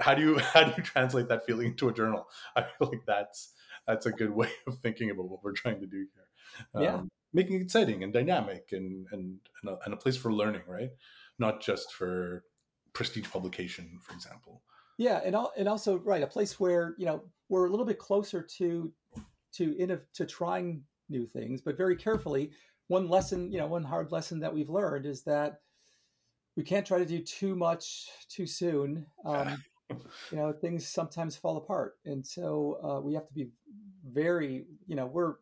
[0.00, 2.28] how do you how do you translate that feeling into a journal?
[2.56, 3.52] I feel like that's
[3.86, 6.26] that's a good way of thinking about what we're trying to do here.
[6.74, 7.00] Um, yeah,
[7.32, 10.90] making it exciting and dynamic and and and a, and a place for learning, right?
[11.38, 12.44] Not just for
[12.92, 14.62] prestige publication, for example.
[14.98, 17.98] Yeah, and all, and also right a place where you know we're a little bit
[17.98, 18.92] closer to
[19.52, 22.50] to in to trying new things, but very carefully
[22.88, 25.60] one lesson, you know, one hard lesson that we've learned is that
[26.56, 29.06] we can't try to do too much too soon.
[29.24, 29.62] Um,
[30.30, 33.48] you know, things sometimes fall apart, and so uh, we have to be
[34.10, 35.36] very, you know, we're,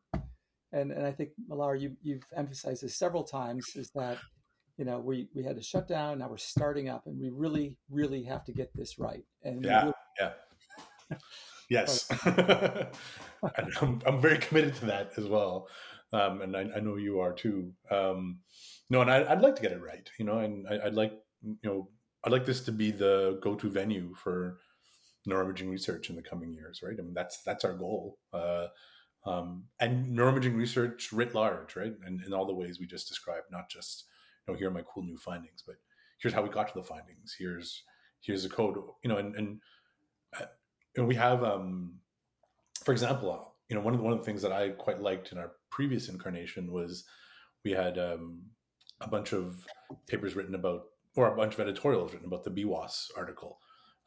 [0.72, 4.18] and and I think Mallar, you you've emphasized this several times, is that
[4.76, 7.76] you know we we had to shut down, now we're starting up, and we really
[7.90, 9.24] really have to get this right.
[9.42, 10.32] And yeah, really, yeah.
[11.68, 12.08] Yes,
[13.80, 15.66] I'm, I'm very committed to that as well
[16.12, 17.72] um, and I, I, know you are too.
[17.90, 18.38] Um,
[18.90, 21.12] no, and I, would like to get it right, you know, and I, would like,
[21.42, 21.88] you know,
[22.24, 24.58] I'd like this to be the go-to venue for
[25.28, 26.96] neuroimaging research in the coming years, right?
[26.98, 28.68] I mean, that's that's our goal, uh,
[29.26, 31.94] um, and neuroimaging research writ large, right?
[32.04, 34.04] And in all the ways we just described, not just,
[34.46, 35.76] you know, here are my cool new findings, but
[36.18, 37.34] here's how we got to the findings.
[37.36, 37.82] Here's
[38.20, 39.60] here's the code, you know, and and,
[40.40, 40.46] uh,
[40.96, 41.94] and we have, um,
[42.84, 45.32] for example, you know, one of the, one of the things that I quite liked
[45.32, 47.04] in our previous incarnation was
[47.64, 48.42] we had um,
[49.00, 49.66] a bunch of
[50.06, 50.84] papers written about,
[51.16, 53.58] or a bunch of editorials written about the BWAS article,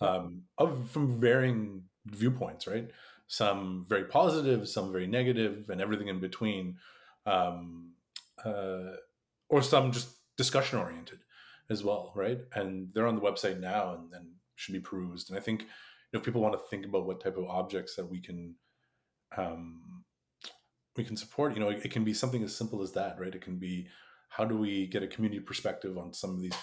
[0.02, 2.90] um, of from varying viewpoints, right?
[3.28, 6.78] Some very positive, some very negative, and everything in between,
[7.26, 7.92] um,
[8.44, 8.96] uh,
[9.50, 11.20] or some just discussion oriented
[11.70, 12.40] as well, right?
[12.54, 15.30] And they're on the website now and, and should be perused.
[15.30, 15.66] And I think
[16.12, 18.56] you if people want to think about what type of objects that we can
[19.38, 20.04] um,
[21.00, 23.34] we can support you know it, it, can be something as simple as that right?
[23.34, 23.88] It can be
[24.28, 26.60] how do we get a community perspective on some of these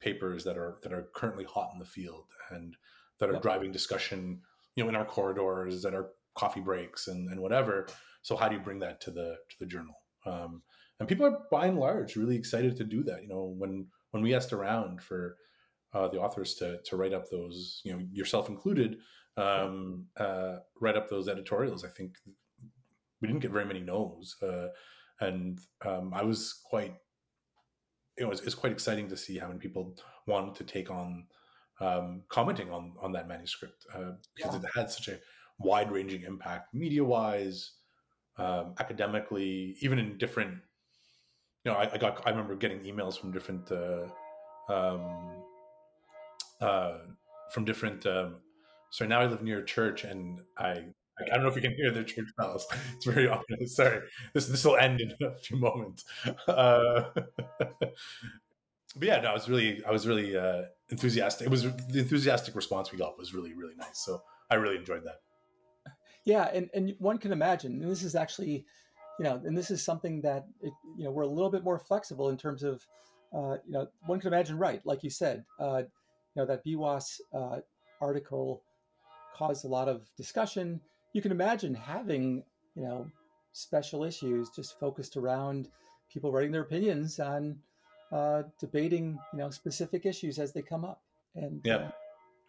[0.00, 2.74] papers that are that are currently hot in the field and
[3.20, 4.40] that are driving discussion
[4.74, 7.86] you know in our corridors that are coffee breaks and, and whatever.
[8.22, 9.94] So how do you bring that to the to the journal?
[10.26, 10.62] Um,
[10.98, 14.22] and people are by and large really excited to do that you know when when
[14.22, 15.36] we asked around for
[15.92, 18.96] uh, the authors to to write up those you know yourself included
[19.36, 21.84] um, uh, write up those editorials.
[21.84, 22.14] I think
[23.24, 24.68] we didn't get very many no's, uh,
[25.20, 26.94] and um, I was quite.
[28.18, 31.24] It was it's quite exciting to see how many people wanted to take on
[31.80, 34.60] um, commenting on on that manuscript uh, because yeah.
[34.60, 35.18] it had such a
[35.58, 37.72] wide ranging impact, media wise,
[38.36, 40.58] um, academically, even in different.
[41.64, 44.04] You know, I, I, got I remember getting emails from different uh,
[44.68, 45.42] um,
[46.60, 46.98] uh,
[47.52, 48.04] from different.
[48.04, 48.36] Um,
[48.90, 50.88] so now I live near a church, and I
[51.20, 52.66] I don't know if you can hear the church bells.
[52.96, 53.76] It's very ominous.
[53.76, 54.00] Sorry,
[54.32, 56.04] this this will end in a few moments.
[56.48, 57.10] Uh,
[57.58, 61.46] but yeah, no, I was really I was really uh, enthusiastic.
[61.46, 64.04] It was the enthusiastic response we got was really really nice.
[64.04, 65.20] So I really enjoyed that.
[66.24, 68.64] Yeah, and and one can imagine, and this is actually,
[69.18, 71.78] you know, and this is something that it, you know we're a little bit more
[71.78, 72.82] flexible in terms of,
[73.34, 74.80] uh, you know, one can imagine, right?
[74.84, 75.82] Like you said, uh,
[76.34, 77.60] you know, that BWAS uh,
[78.00, 78.62] article
[79.34, 80.80] caused a lot of discussion.
[81.14, 82.42] You can imagine having,
[82.74, 83.06] you know,
[83.52, 85.68] special issues just focused around
[86.12, 87.56] people writing their opinions on
[88.12, 91.00] uh, debating, you know, specific issues as they come up.
[91.34, 91.90] And yeah, uh,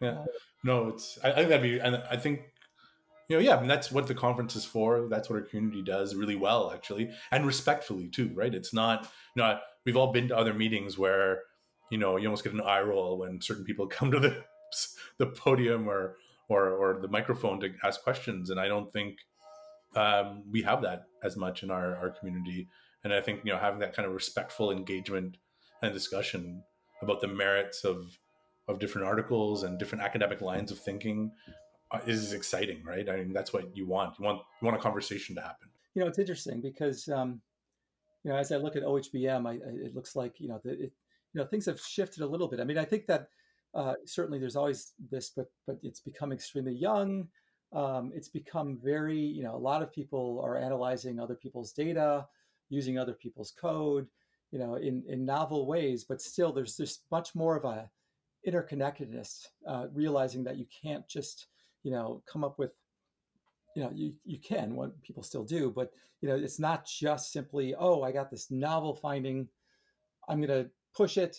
[0.00, 0.24] yeah, uh,
[0.64, 2.42] no, it's I, I, think that'd be, and I think
[3.28, 5.08] you know, yeah, and that's what the conference is for.
[5.08, 8.54] That's what our community does really well, actually, and respectfully too, right?
[8.54, 11.42] It's not, you know, we've all been to other meetings where,
[11.90, 14.44] you know, you almost get an eye roll when certain people come to the
[15.18, 16.16] the podium or
[16.48, 19.18] or or the microphone to ask questions, and I don't think
[19.94, 22.68] um, we have that as much in our our community.
[23.04, 25.36] And I think you know having that kind of respectful engagement
[25.82, 26.62] and discussion
[27.02, 28.18] about the merits of
[28.68, 31.30] of different articles and different academic lines of thinking
[31.92, 33.08] uh, is exciting, right?
[33.08, 34.18] I mean, that's what you want.
[34.18, 35.68] You want you want a conversation to happen.
[35.94, 37.40] You know, it's interesting because um,
[38.24, 40.72] you know, as I look at OHBM, I, I, it looks like you know, the,
[40.72, 40.92] it,
[41.32, 42.60] you know, things have shifted a little bit.
[42.60, 43.28] I mean, I think that
[43.76, 47.28] uh, certainly there's always this, but but it's become extremely young.
[47.72, 52.26] Um, it's become very, you know, a lot of people are analyzing other people's data,
[52.70, 54.06] using other people's code,
[54.50, 56.04] you know, in in novel ways.
[56.04, 57.90] But still, there's just much more of a
[58.48, 61.48] interconnectedness, uh, realizing that you can't just
[61.82, 62.72] you know come up with
[63.76, 67.30] you know you, you can what people still do but you know it's not just
[67.30, 69.46] simply oh i got this novel finding
[70.28, 71.36] i'm going to push it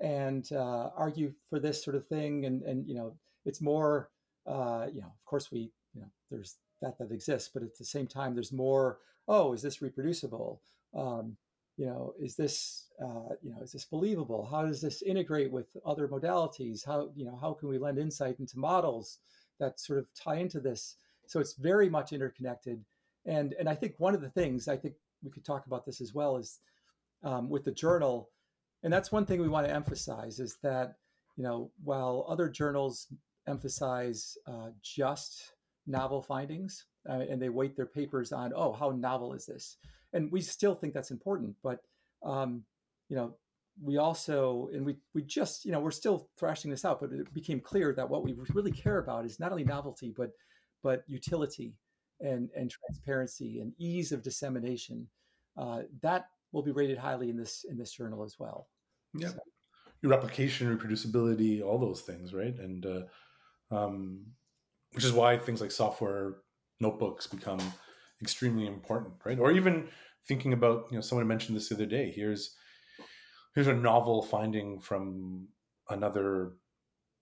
[0.00, 4.10] and uh, argue for this sort of thing and and you know it's more
[4.46, 7.84] uh, you know of course we you know there's that that exists but at the
[7.84, 10.60] same time there's more oh is this reproducible
[10.96, 11.36] um,
[11.76, 15.66] you know is this uh, you know is this believable how does this integrate with
[15.86, 19.18] other modalities how you know how can we lend insight into models
[19.62, 20.96] that sort of tie into this.
[21.26, 22.84] So it's very much interconnected.
[23.24, 26.00] And and I think one of the things I think we could talk about this
[26.00, 26.58] as well is
[27.22, 28.28] um, with the journal,
[28.82, 30.94] and that's one thing we want to emphasize is that
[31.36, 33.08] you know while other journals
[33.48, 35.52] emphasize uh, just
[35.86, 39.76] novel findings uh, and they weight their papers on oh how novel is this,
[40.12, 41.80] and we still think that's important, but
[42.24, 42.64] um,
[43.08, 43.34] you know
[43.82, 47.32] we also and we we just you know we're still thrashing this out but it
[47.32, 50.30] became clear that what we really care about is not only novelty but
[50.82, 51.74] but utility
[52.22, 55.06] and and transparency and ease of dissemination.
[55.56, 58.68] Uh, that will be rated highly in this in this journal as well.
[59.14, 59.28] Yeah.
[59.28, 59.38] So.
[60.02, 62.58] your replication reproducibility all those things right?
[62.58, 63.02] And uh,
[63.74, 64.26] um,
[64.92, 66.36] which is why things like software
[66.80, 67.60] notebooks become
[68.20, 69.38] extremely important right?
[69.38, 69.88] Or even
[70.26, 72.12] thinking about you know someone mentioned this the other day.
[72.14, 72.54] Here's
[73.54, 75.48] here's a novel finding from
[75.88, 76.52] another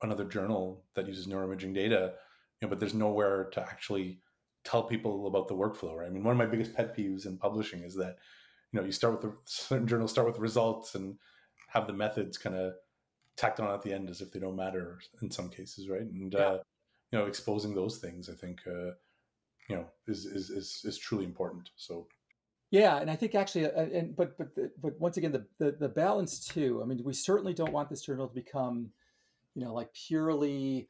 [0.03, 2.13] another journal that uses neuroimaging data
[2.61, 4.19] you know but there's nowhere to actually
[4.65, 6.07] tell people about the workflow right?
[6.07, 8.17] I mean one of my biggest pet peeves in publishing is that
[8.73, 11.17] you know you start with the certain journals start with results and
[11.69, 12.75] have the methods kind of
[13.37, 16.33] tacked on at the end as if they don't matter in some cases right and
[16.33, 16.41] yeah.
[16.41, 16.59] uh,
[17.13, 18.93] you know exposing those things i think uh,
[19.69, 22.07] you know is, is is is truly important so
[22.71, 24.49] yeah, and I think actually, uh, and but but
[24.81, 26.81] but once again, the, the the balance too.
[26.83, 28.91] I mean, we certainly don't want this journal to become,
[29.57, 30.87] you know, like purely,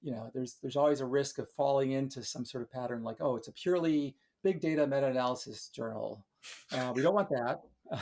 [0.00, 3.16] you know, there's there's always a risk of falling into some sort of pattern, like
[3.20, 4.14] oh, it's a purely
[4.44, 6.24] big data meta-analysis journal.
[6.72, 7.60] Uh, we don't want that.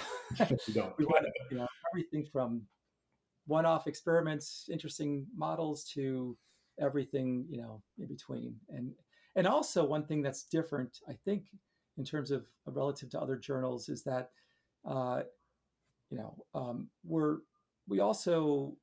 [0.68, 0.92] we don't.
[0.98, 2.62] we want you know everything from
[3.46, 6.36] one-off experiments, interesting models to
[6.80, 8.92] everything you know in between, and
[9.36, 11.44] and also one thing that's different, I think
[11.98, 14.30] in terms of uh, relative to other journals is that
[14.88, 15.22] uh,
[16.10, 17.38] you know um, we're
[17.88, 18.76] we also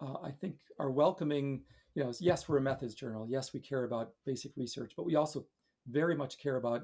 [0.00, 1.62] uh, I think are welcoming
[1.94, 5.16] you know yes we're a methods journal yes we care about basic research but we
[5.16, 5.44] also
[5.88, 6.82] very much care about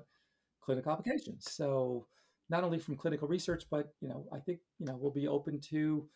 [0.67, 2.07] clinical applications so
[2.51, 5.61] not only from clinical research but you know I think you know we'll be open
[5.73, 6.09] to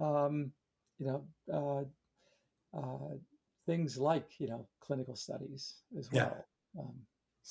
[0.00, 0.50] um,
[0.98, 1.20] you know
[1.58, 3.14] uh, uh,
[3.66, 5.62] things like you know clinical studies
[5.98, 6.24] as Yeah.
[6.30, 6.46] well.
[6.78, 6.94] Um,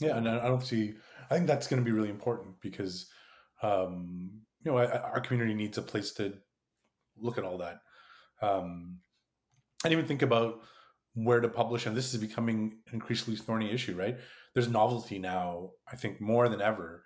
[0.01, 0.95] Yeah, and I I don't see.
[1.29, 2.95] I think that's going to be really important because,
[3.61, 4.31] um,
[4.63, 6.23] you know, I, I- our community needs a place to
[7.17, 7.77] look at all that,
[8.41, 8.99] um,
[9.83, 10.61] and even think about
[11.13, 11.85] where to publish.
[11.85, 14.17] And this is becoming an increasingly thorny issue, right?
[14.53, 15.71] There's novelty now.
[15.91, 17.03] I think more than ever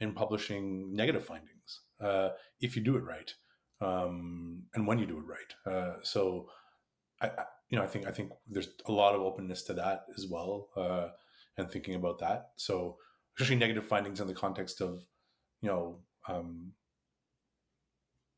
[0.00, 3.32] in publishing negative findings uh, if you do it right,
[3.80, 5.74] um, and when you do it right.
[5.74, 6.48] Uh, so,
[7.20, 10.04] I, I, you know, I think I think there's a lot of openness to that
[10.16, 10.68] as well.
[10.76, 11.08] Uh,
[11.56, 12.50] and thinking about that.
[12.56, 12.96] So,
[13.36, 15.04] especially negative findings in the context of,
[15.62, 16.72] you know, um,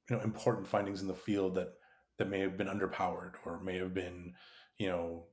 [0.08, 1.68] you know, important findings in the field that
[2.18, 4.32] that may have been underpowered or may have been,
[4.78, 5.24] you know,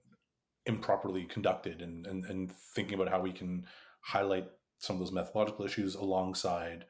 [0.66, 3.66] improperly conducted, and and and thinking about how we can
[4.02, 4.48] highlight
[4.80, 6.86] some of those methodological issues alongside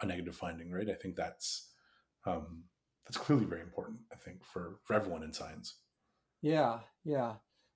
[0.00, 0.70] a negative finding.
[0.70, 0.88] Right.
[0.88, 1.70] I think that's
[2.26, 2.64] um,
[3.06, 3.98] that's clearly very important.
[4.12, 5.76] I think for for everyone in science.
[6.42, 7.34] Yeah, yeah.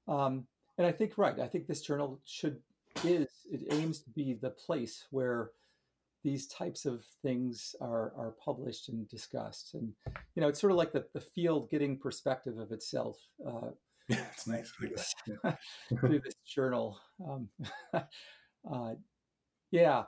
[0.09, 0.47] Um,
[0.79, 1.39] and I think right.
[1.39, 2.61] I think this journal should
[3.03, 5.51] is it aims to be the place where
[6.23, 9.75] these types of things are are published and discussed.
[9.75, 9.93] And
[10.35, 13.71] you know, it's sort of like the the field getting perspective of itself uh,
[14.09, 14.71] Yeah, it's nice.
[15.27, 15.55] Yeah.
[15.99, 17.01] through this journal.
[17.27, 17.49] Um,
[17.95, 18.95] uh,
[19.71, 20.03] yeah.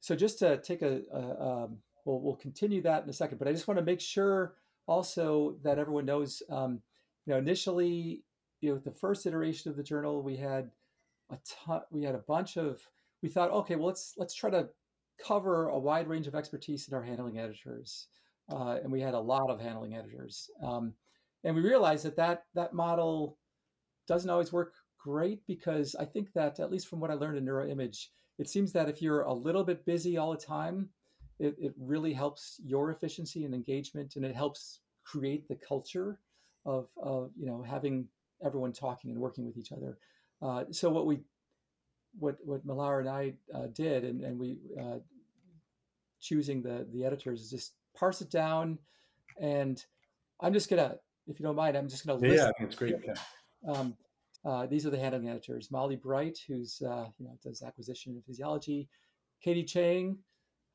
[0.00, 3.46] So just to take a, a um, we'll we'll continue that in a second, but
[3.46, 4.54] I just want to make sure
[4.86, 6.42] also that everyone knows.
[6.50, 6.80] Um,
[7.24, 8.24] you know, initially,
[8.60, 10.70] you know, the first iteration of the journal, we had
[11.30, 11.82] a ton.
[11.90, 12.80] We had a bunch of.
[13.22, 14.68] We thought, okay, well, let's let's try to
[15.24, 18.08] cover a wide range of expertise in our handling editors,
[18.50, 20.50] uh, and we had a lot of handling editors.
[20.60, 20.94] Um,
[21.44, 23.38] and we realized that that that model
[24.08, 27.44] doesn't always work great because I think that at least from what I learned in
[27.44, 28.06] neuroimage,
[28.38, 30.88] it seems that if you're a little bit busy all the time,
[31.38, 36.20] it, it really helps your efficiency and engagement, and it helps create the culture
[36.64, 38.06] of, of you know having
[38.44, 39.98] everyone talking and working with each other.
[40.40, 41.20] Uh, so what we
[42.18, 44.98] what what Mallar and I uh, did, and, and we uh,
[46.20, 48.78] choosing the the editors is just parse it down,
[49.40, 49.84] and
[50.40, 52.94] I'm just gonna, if you don't mind, I'm just gonna Yeah, list yeah, it's great.
[53.66, 53.96] Um,
[54.44, 58.24] uh, these are the handling editors: Molly Bright, who's uh, you know does acquisition and
[58.24, 58.88] physiology,
[59.42, 60.18] Catie Chang,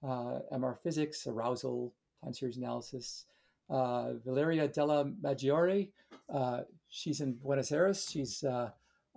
[0.04, 3.26] uh, MR physics, arousal, time series analysis,
[3.70, 5.90] uh, Valeria Della Maggiore.
[6.34, 8.08] Uh, she's in Buenos Aires.
[8.10, 8.70] She's uh,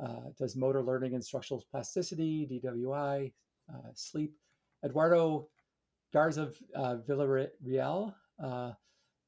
[0.02, 3.32] uh, does motor learning and structural plasticity, DWI,
[3.72, 4.34] uh, sleep.
[4.84, 5.48] Eduardo
[6.12, 8.14] Garza uh, Villarreal.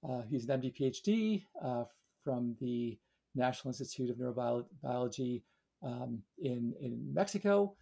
[0.09, 1.85] Uh, he's an MD PhD uh,
[2.25, 2.99] from the
[3.35, 5.43] National Institute of Neurobiology
[5.83, 7.75] um, in in Mexico.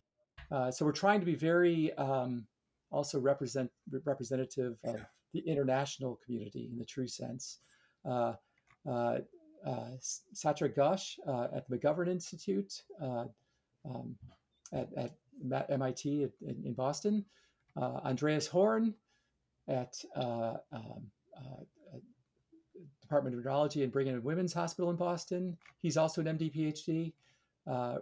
[0.50, 2.46] Uh, so we're trying to be very um,
[2.90, 3.70] also represent
[4.04, 5.00] representative of
[5.32, 7.58] the international community in the true sense.
[8.04, 8.34] Uh,
[8.88, 9.18] uh,
[9.66, 9.90] uh,
[10.34, 13.24] Satra Ghosh uh, at the McGovern Institute uh,
[13.84, 14.16] um,
[14.72, 17.24] at, at MIT at- in, in Boston.
[17.76, 18.94] Uh, Andreas Horn
[19.68, 21.62] at uh, um, uh,
[23.10, 25.56] Department of Neurology and Brigham and Women's Hospital in Boston.
[25.82, 27.12] He's also an MD PhD.
[27.66, 27.98] Uh,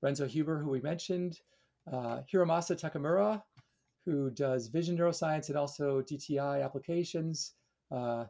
[0.00, 1.40] Renzo Huber, who we mentioned.
[1.92, 3.42] Uh, Hiromasa Takemura,
[4.06, 7.52] who does vision neuroscience and also DTI applications.
[7.90, 8.24] Uh,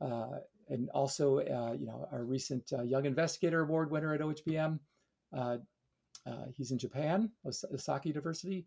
[0.00, 4.78] uh, and also, uh, you know, our recent uh, Young Investigator Award winner at OHBM.
[6.56, 8.64] He's in Japan, Os- Osaka University.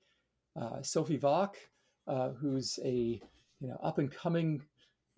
[0.82, 3.22] Sophie uh, who's a
[3.62, 4.62] you know up and coming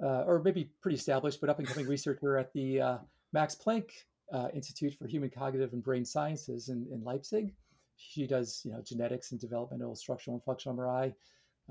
[0.04, 2.98] uh, or maybe pretty established, but up and coming researcher at the uh,
[3.34, 3.90] Max Planck
[4.34, 7.54] uh, Institute for Human Cognitive and Brain Sciences in, in Leipzig.
[7.98, 11.14] She does, you know, genetics and developmental structural and functional MRI,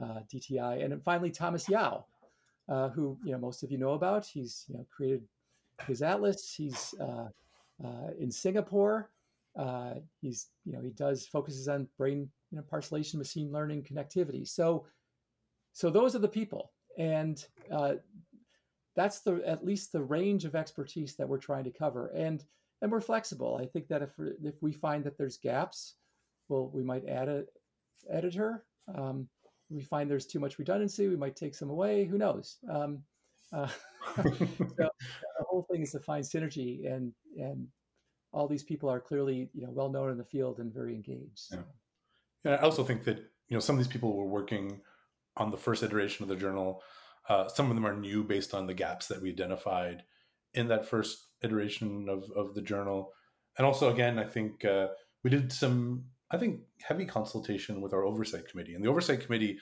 [0.02, 2.04] uh, DTI, and then finally Thomas Yeo,
[2.68, 4.26] uh, who you know most of you know about.
[4.26, 5.22] He's you know created
[5.86, 6.52] his atlas.
[6.54, 7.28] He's uh,
[8.18, 9.10] in Singapore.
[10.20, 14.46] He's you know he does focuses on brain you know parcellation, machine learning, connectivity.
[14.46, 14.86] So
[15.72, 17.94] so those are the people, and uh,
[18.98, 22.08] that's the at least the range of expertise that we're trying to cover.
[22.08, 22.44] And
[22.82, 23.56] and we're flexible.
[23.60, 24.10] I think that if
[24.42, 25.94] if we find that there's gaps
[26.48, 27.44] well we might add a
[28.10, 28.64] editor.
[28.92, 29.28] Um,
[29.70, 32.06] we find there's too much redundancy we might take some away.
[32.06, 32.56] Who knows?
[32.68, 33.02] Um,
[33.52, 33.68] uh,
[34.16, 34.90] so the
[35.48, 37.68] whole thing is to find synergy and and
[38.32, 41.38] all these people are clearly you know well known in the field and very engaged
[41.38, 41.62] so.
[42.44, 44.80] And I also think that you know some of these people were working
[45.36, 46.82] on the first iteration of the journal.
[47.28, 50.02] Uh, some of them are new based on the gaps that we identified
[50.54, 53.12] in that first iteration of, of the journal.
[53.56, 54.88] And also, again, I think uh,
[55.22, 58.74] we did some, I think, heavy consultation with our oversight committee.
[58.74, 59.58] And the oversight committee,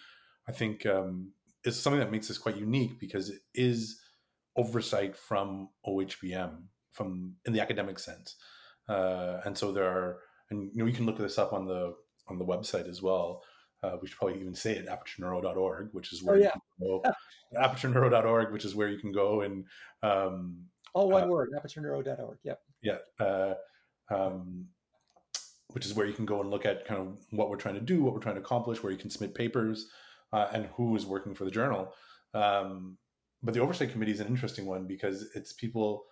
[0.48, 1.32] I think, um,
[1.64, 4.00] is something that makes this quite unique because it is
[4.56, 6.62] oversight from OHBM,
[6.92, 8.36] from in the academic sense.
[8.88, 10.18] uh, and so there are,
[10.50, 11.94] and you know, you can look this up on the
[12.28, 13.42] on the website as well.
[13.82, 16.52] Uh, we should probably even say it apertureneuro.org, which is where oh, yeah.
[16.54, 17.12] you can go,
[17.62, 19.64] apertureneuro.org, which is where you can go and
[20.02, 20.56] um,
[20.94, 22.38] all one uh, word, apertureneuro.org.
[22.42, 22.60] Yep.
[22.82, 22.98] Yeah.
[23.20, 23.54] Uh,
[24.10, 24.66] um,
[25.72, 27.80] which is where you can go and look at kind of what we're trying to
[27.80, 29.88] do, what we're trying to accomplish, where you can submit papers,
[30.32, 31.92] uh, and who is working for the journal.
[32.34, 32.96] Um,
[33.42, 36.04] but the oversight committee is an interesting one because it's people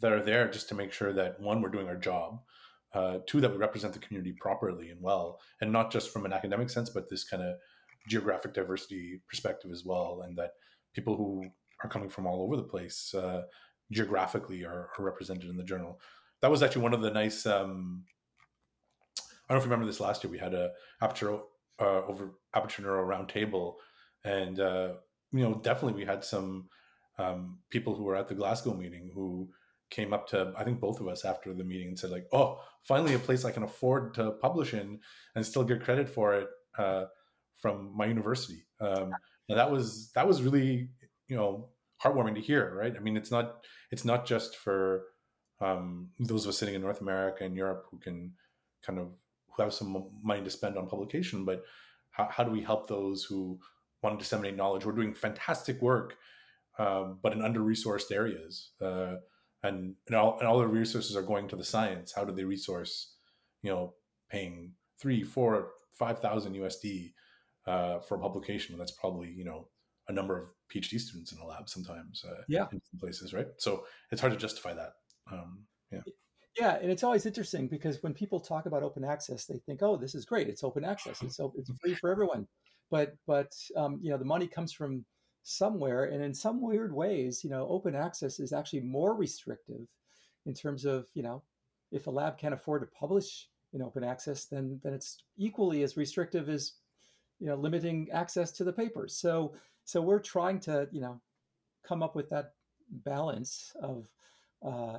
[0.00, 2.40] that are there just to make sure that one, we're doing our job,
[2.94, 6.32] uh, two, that we represent the community properly and well, and not just from an
[6.32, 7.56] academic sense, but this kind of
[8.08, 10.52] geographic diversity perspective as well, and that
[10.94, 11.44] people who
[11.84, 13.42] are coming from all over the place uh,
[13.92, 16.00] geographically are, are, represented in the journal.
[16.40, 17.46] That was actually one of the nice.
[17.46, 18.04] Um,
[19.18, 20.30] I don't know if you remember this last year.
[20.30, 20.70] We had a
[21.02, 21.38] aperture
[21.80, 23.74] uh, over aperture neuro roundtable,
[24.24, 24.94] and uh,
[25.32, 26.68] you know definitely we had some
[27.18, 29.48] um, people who were at the Glasgow meeting who
[29.90, 32.60] came up to I think both of us after the meeting and said like, "Oh,
[32.82, 35.00] finally a place I can afford to publish in
[35.34, 37.04] and still get credit for it uh,
[37.56, 39.12] from my university." Um,
[39.48, 40.90] and that was that was really
[41.28, 41.70] you know
[42.02, 42.94] heartwarming to hear, right?
[42.96, 45.04] I mean, it's not it's not just for
[45.60, 48.32] um, those of us sitting in North America and Europe who can
[48.84, 49.08] kind of
[49.48, 51.64] who have some money to spend on publication, but
[52.10, 53.58] how, how do we help those who
[54.02, 54.84] want to disseminate knowledge?
[54.84, 56.16] We're doing fantastic work,
[56.78, 58.70] um, but in under resourced areas.
[58.80, 59.16] Uh,
[59.62, 62.12] and and all, and all the resources are going to the science.
[62.12, 63.14] How do they resource,
[63.62, 63.94] you know,
[64.30, 67.12] paying three, four, five thousand USD
[67.66, 68.78] uh, for a publication?
[68.78, 69.68] That's probably you know
[70.08, 72.24] a number of PhD students in a lab sometimes.
[72.28, 73.48] Uh, yeah, in some places, right?
[73.58, 74.92] So it's hard to justify that.
[75.30, 76.00] Um, yeah.
[76.58, 79.96] Yeah, and it's always interesting because when people talk about open access, they think, "Oh,
[79.96, 80.48] this is great!
[80.48, 81.22] It's open access.
[81.22, 82.48] It's it's free for everyone."
[82.90, 85.04] But but um, you know, the money comes from
[85.48, 86.04] somewhere.
[86.04, 89.88] And in some weird ways, you know, open access is actually more restrictive
[90.44, 91.42] in terms of, you know,
[91.90, 95.96] if a lab can't afford to publish in open access, then then it's equally as
[95.96, 96.74] restrictive as,
[97.40, 99.16] you know, limiting access to the papers.
[99.16, 101.20] So so we're trying to, you know,
[101.82, 102.52] come up with that
[102.90, 104.06] balance of
[104.62, 104.98] uh,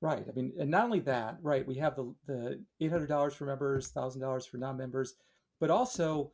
[0.00, 0.24] right.
[0.26, 3.44] I mean, and not only that, right, we have the the eight hundred dollars for
[3.44, 5.16] members, thousand dollars for non-members,
[5.60, 6.32] but also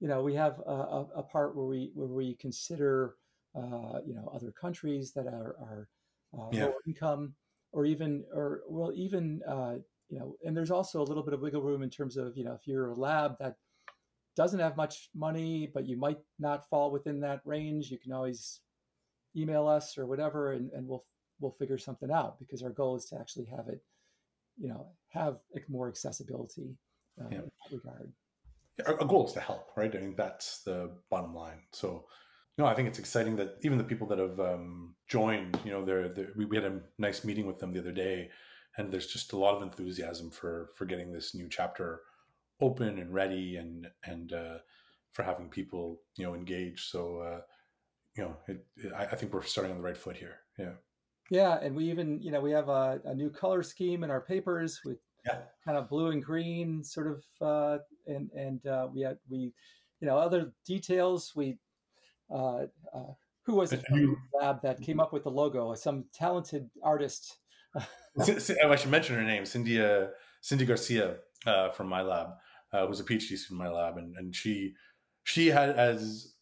[0.00, 3.16] you know, we have a, a, part where we where we consider,
[3.54, 5.88] uh, you know, other countries that are, are
[6.36, 6.64] uh, yeah.
[6.64, 7.34] lower income,
[7.72, 9.74] or even, or well, even, uh,
[10.08, 12.44] you know, and there's also a little bit of wiggle room in terms of, you
[12.44, 13.56] know, if you're a lab that
[14.36, 18.60] doesn't have much money, but you might not fall within that range, you can always
[19.36, 21.04] email us or whatever, and, and we'll
[21.40, 23.82] we'll figure something out because our goal is to actually have it,
[24.58, 25.36] you know, have
[25.68, 26.76] more accessibility
[27.20, 27.38] uh, yeah.
[27.38, 28.12] in that regard
[28.86, 29.94] our, goal is to help, right?
[29.94, 31.60] I mean, that's the bottom line.
[31.72, 32.06] So,
[32.58, 35.84] no, I think it's exciting that even the people that have um, joined, you know,
[35.84, 38.30] they're, they're, we, we had a nice meeting with them the other day,
[38.76, 42.02] and there's just a lot of enthusiasm for for getting this new chapter
[42.60, 44.58] open and ready, and and uh,
[45.12, 46.88] for having people, you know, engage.
[46.90, 47.40] So, uh,
[48.16, 50.38] you know, it, it, I, think we're starting on the right foot here.
[50.58, 50.72] Yeah.
[51.30, 54.20] Yeah, and we even, you know, we have a, a new color scheme in our
[54.20, 55.38] papers with yeah.
[55.64, 59.52] kind of blue and green sort of uh, and and uh, we had we
[60.00, 61.58] you know other details we
[62.32, 63.12] uh, uh
[63.44, 67.38] who was it from lab that came up with the logo some talented artist
[67.76, 67.82] oh,
[68.18, 70.06] I should mention her name Cindy uh,
[70.40, 71.16] Cindy Garcia
[71.46, 72.30] uh, from my lab
[72.72, 74.74] who's a PhD student in my lab and, and she
[75.24, 76.34] she had as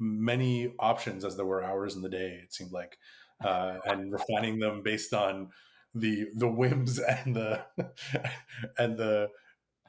[0.00, 2.98] many options as there were hours in the day it seemed like
[3.40, 5.48] Uh, and refining them based on
[5.94, 7.64] the the whims and the
[8.78, 9.28] and the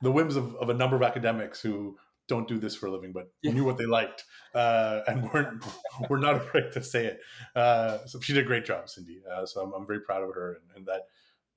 [0.01, 1.97] the whims of, of a number of academics who
[2.29, 3.51] don't do this for a living, but yeah.
[3.51, 4.23] knew what they liked
[4.55, 5.65] uh, and weren't
[6.09, 7.19] were not afraid to say it.
[7.55, 9.19] Uh, so she did a great job, Cindy.
[9.29, 11.01] Uh, so I'm, I'm, very proud of her, and, and that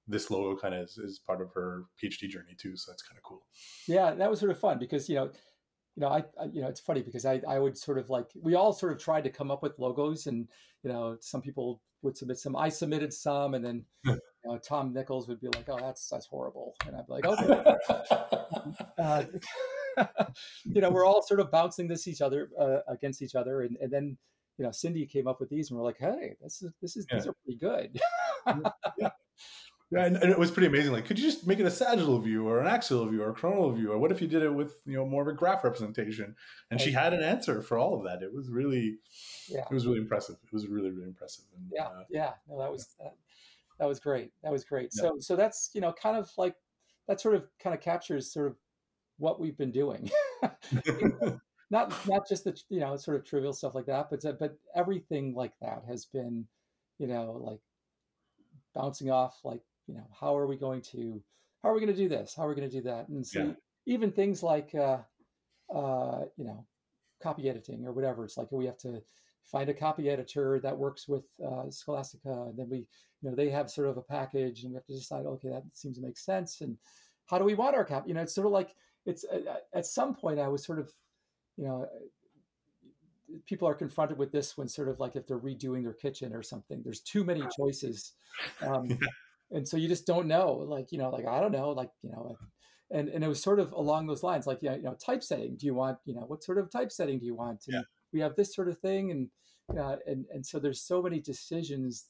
[0.09, 2.77] this logo kind of is, is, part of her PhD journey too.
[2.77, 3.43] So that's kind of cool.
[3.87, 5.31] Yeah, that was sort of fun because you know,
[5.95, 8.31] you know, I, I you know, it's funny because I I would sort of like
[8.35, 10.49] we all sort of tried to come up with logos, and
[10.83, 12.57] you know, some people would submit some.
[12.57, 16.27] I submitted some, and then you know, Tom Nichols would be like, "Oh, that's that's
[16.27, 17.75] horrible," and I'd be like, "Okay."
[18.99, 19.25] uh,
[20.65, 23.77] you know, we're all sort of bouncing this each other uh, against each other, and,
[23.81, 24.17] and then
[24.59, 27.07] you know, Cindy came up with these, and we're like, "Hey, this is this is
[27.11, 27.17] yeah.
[27.17, 28.01] these are pretty good."
[28.99, 29.11] yeah.
[29.93, 30.93] Yeah, and, and, it was pretty amazing.
[30.93, 33.35] Like, could you just make it a sagittal view or an axial view or a
[33.35, 33.93] coronal view?
[33.93, 36.35] Or what if you did it with, you know, more of a graph representation?
[36.71, 38.23] And she had an answer for all of that.
[38.23, 38.97] It was really,
[39.49, 39.67] yeah.
[39.71, 40.37] it was really impressive.
[40.43, 41.45] It was really, really impressive.
[41.55, 42.33] And, yeah, uh, yeah.
[42.49, 43.15] No, that was that,
[43.79, 44.33] that was great.
[44.43, 44.89] That was great.
[44.95, 45.03] Yeah.
[45.03, 46.55] So, so that's you know, kind of like
[47.07, 48.57] that sort of kind of captures sort of
[49.19, 50.11] what we've been doing.
[51.71, 55.35] not not just the you know sort of trivial stuff like that, but but everything
[55.35, 56.47] like that has been,
[56.99, 57.61] you know, like
[58.75, 61.23] bouncing off like you know, how are we going to
[61.63, 62.35] how are we going to do this?
[62.37, 63.09] How are we going to do that?
[63.09, 63.53] And so Yeah.
[63.87, 64.99] even things like uh,
[65.73, 66.67] uh, you know
[67.23, 69.03] copy editing or whatever, it's like we have to
[69.45, 73.51] find a copy editor that works with uh, Scholastica, and then we you know they
[73.51, 76.19] have sort of a package, and we have to decide okay that seems to make
[76.19, 76.77] sense, and
[77.27, 78.09] how do we want our copy?
[78.09, 78.75] You know, it's sort of like
[79.07, 80.91] it's at, at some point I was sort of
[81.57, 81.89] you know
[83.47, 86.43] people are confronted with this when sort of like if they're redoing their kitchen or
[86.43, 88.13] something there's too many choices
[88.67, 88.87] um,
[89.53, 92.11] and so you just don't know like you know like i don't know like you
[92.11, 92.37] know
[92.93, 95.67] and and it was sort of along those lines like yeah you know typesetting do
[95.67, 97.65] you want you know what sort of typesetting do you want?
[97.67, 97.83] And Yeah.
[98.13, 99.31] we have this sort of thing and
[99.79, 102.07] uh, and and so there's so many decisions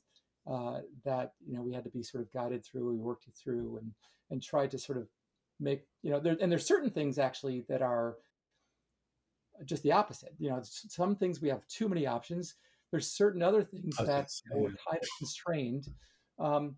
[0.50, 3.78] uh, that you know we had to be sort of guided through we worked through
[3.78, 3.92] and
[4.30, 5.06] and tried to sort of
[5.60, 8.16] make you know there and there's certain things actually that are
[9.64, 12.56] just the opposite you know some things we have too many options.
[12.90, 15.88] There's certain other things that we're kind of constrained
[16.38, 16.76] um,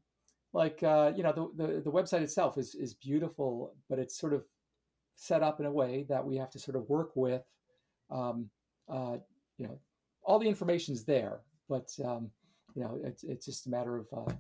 [0.55, 4.33] like uh, you know the, the the website itself is is beautiful but it's sort
[4.33, 4.45] of
[5.17, 7.43] set up in a way that we have to sort of work with
[8.11, 8.49] um,
[8.89, 9.17] uh,
[9.59, 9.79] you know
[10.23, 12.31] all the information's there but um,
[12.75, 14.33] you know it's, it's just a matter of uh,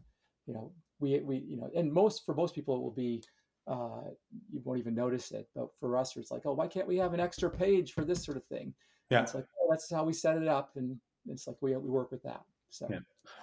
[0.46, 3.22] you know we we you know and most for most people it will be
[3.66, 4.08] uh,
[4.52, 7.12] you won't even notice it but for us it's like oh why can't we have
[7.12, 8.72] an extra page for this sort of thing
[9.10, 9.18] Yeah.
[9.18, 10.96] And it's like oh, that's how we set it up and
[11.26, 12.42] it's like we, we work with that
[12.74, 13.00] so Yeah.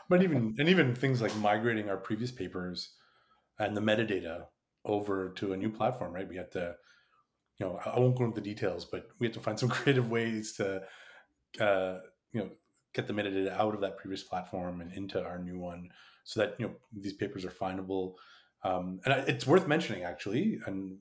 [0.09, 2.95] But even and even things like migrating our previous papers
[3.59, 4.47] and the metadata
[4.85, 6.27] over to a new platform, right?
[6.27, 6.75] We had to,
[7.59, 10.09] you know, I won't go into the details, but we had to find some creative
[10.11, 10.83] ways to,
[11.59, 11.99] uh,
[12.33, 12.49] you know,
[12.93, 15.89] get the metadata out of that previous platform and into our new one,
[16.23, 18.15] so that you know these papers are findable.
[18.63, 20.97] Um, and I- it's worth mentioning actually, and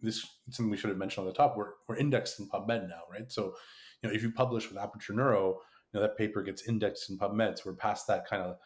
[0.00, 1.56] this something we should have mentioned on the top.
[1.56, 3.30] We're we're indexed in PubMed now, right?
[3.32, 3.54] So,
[4.02, 5.60] you know, if you publish with Aperture Neuro,
[5.94, 7.58] know that paper gets indexed in PubMed.
[7.58, 8.56] So we're past that kind of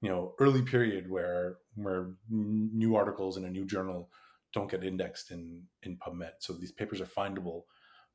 [0.00, 4.10] you know early period where where new articles in a new journal
[4.52, 6.32] don't get indexed in in PubMed.
[6.40, 7.62] So these papers are findable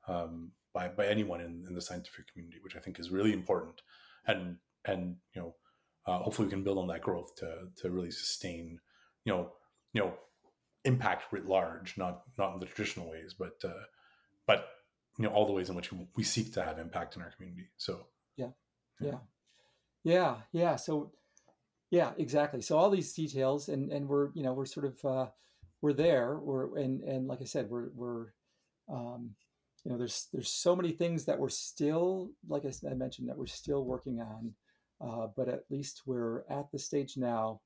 [0.07, 3.81] um, by by anyone in, in the scientific community, which I think is really important.
[4.27, 5.55] And and you know
[6.05, 8.79] uh, hopefully we can build on that growth to to really sustain
[9.25, 9.51] you know
[9.93, 10.13] you know
[10.83, 13.83] impact writ large, not not in the traditional ways, but uh,
[14.47, 14.67] but
[15.17, 17.67] you know all the ways in which we seek to have impact in our community.
[17.77, 18.07] So
[19.01, 19.17] yeah.
[20.03, 20.35] Yeah.
[20.51, 21.11] Yeah so
[21.89, 22.61] yeah exactly.
[22.61, 25.27] So all these details and and we're you know we're sort of uh
[25.81, 28.27] we're there we're and and like i said we're we're
[28.87, 29.31] um
[29.83, 33.47] you know there's there's so many things that we're still like I mentioned that we're
[33.47, 34.53] still working on
[35.01, 37.59] uh, but at least we're at the stage now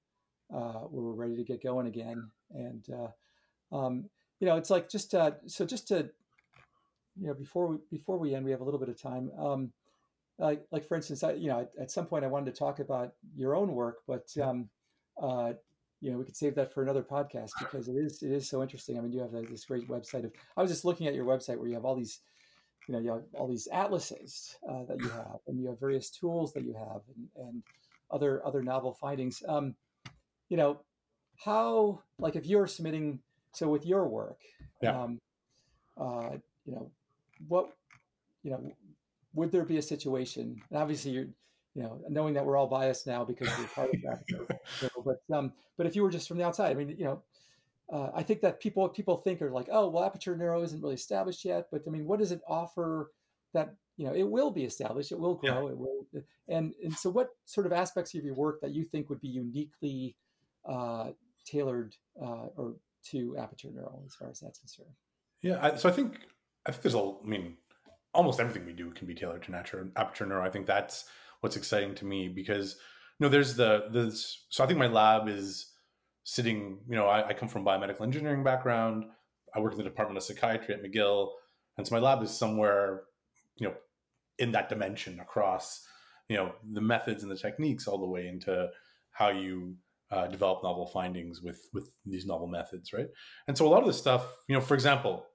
[0.53, 2.29] uh, where we're ready to get going again.
[2.51, 4.09] And uh, um,
[4.39, 6.09] you know it's like just uh, so just to
[7.19, 9.31] you know before we before we end we have a little bit of time.
[9.38, 9.71] Um,
[10.38, 12.79] like like for instance, I you know at, at some point I wanted to talk
[12.79, 14.69] about your own work, but um,
[15.21, 15.53] uh,
[16.01, 18.61] you know we could save that for another podcast because it is it is so
[18.61, 18.97] interesting.
[18.97, 20.31] I mean, you have this great website of.
[20.57, 22.19] I was just looking at your website where you have all these,
[22.88, 26.09] you know, you have all these atlases uh, that you have, and you have various
[26.09, 27.63] tools that you have, and, and
[28.11, 29.41] other other novel findings.
[29.47, 29.75] Um,
[30.49, 30.81] you know,
[31.38, 33.19] how like if you're submitting
[33.53, 34.39] so with your work,
[34.81, 35.01] Yeah.
[35.01, 35.19] um,
[35.97, 36.31] uh,
[36.65, 36.91] you know,
[37.47, 37.69] what
[38.43, 38.71] you know
[39.36, 41.27] would there be a situation and obviously you're
[41.75, 44.19] you know knowing that we're all biased now because we're part of that
[44.79, 47.21] so, but um but if you were just from the outside i mean you know
[47.91, 50.95] uh, i think that people people think are like oh well aperture neuro isn't really
[50.95, 53.11] established yet but i mean what does it offer
[53.53, 55.51] that you know it will be established it will Yeah.
[55.51, 56.05] grow it will
[56.47, 59.27] and and so what sort of aspects of your work that you think would be
[59.27, 60.15] uniquely
[60.67, 61.11] uh,
[61.45, 64.95] tailored uh, or to aperture neuro as far as that's concerned
[65.41, 66.17] Yeah, I, so I think
[66.65, 67.13] I think there's a.
[67.23, 67.57] I mean,
[68.16, 70.43] almost everything we do can be tailored to natural aperture neuro.
[70.43, 71.05] I think that's
[71.41, 72.78] what's exciting to me because
[73.20, 75.74] you know there's the there's so I think my lab is
[76.24, 76.80] sitting.
[76.88, 79.05] You know, I, I come from biomedical engineering background.
[79.55, 81.30] I work in the department of psychiatry at McGill,
[81.78, 83.03] and so my lab is somewhere
[83.57, 83.74] you know
[84.39, 85.86] in that dimension across
[86.30, 88.70] you know the methods and the techniques all the way into
[89.11, 89.76] how you
[90.11, 93.07] uh, develop novel findings with with these novel methods, right?
[93.47, 95.26] And so a lot of this stuff, you know, for example,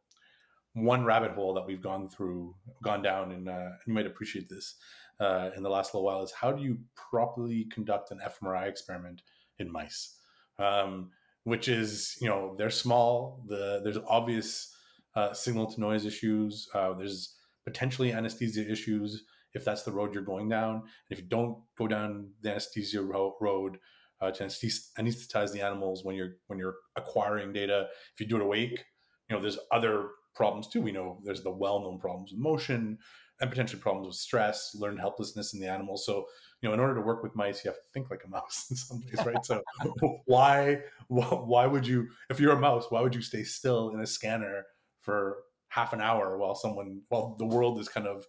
[0.75, 4.77] one rabbit hole that we've gone through, gone down, and uh, you might appreciate this
[5.21, 9.23] uh, in the last little while is how do you properly conduct an fMRI experiment
[9.59, 10.17] in mice,
[10.59, 11.11] um,
[11.45, 14.75] which is you know they're small, the there's obvious
[15.17, 20.23] uh, signal to noise issues, uh, there's potentially anesthesia issues if that's the road you're
[20.23, 20.77] going down.
[20.77, 23.79] And if you don't go down the anesthesia ro- road
[24.21, 28.43] uh, to anesthetize the animals when you're when you're acquiring data, if you do it
[28.43, 28.85] awake,
[29.29, 30.81] you know there's other problems too.
[30.81, 32.99] We know there's the well-known problems with motion
[33.41, 36.05] and potentially problems with stress, learned helplessness in the animals.
[36.05, 36.27] So,
[36.61, 38.67] you know, in order to work with mice, you have to think like a mouse
[38.71, 39.45] in some ways, right?
[39.45, 39.63] so,
[40.27, 44.07] why why would you, if you're a mouse, why would you stay still in a
[44.07, 44.67] scanner
[45.01, 48.27] for half an hour while someone, while the world is kind of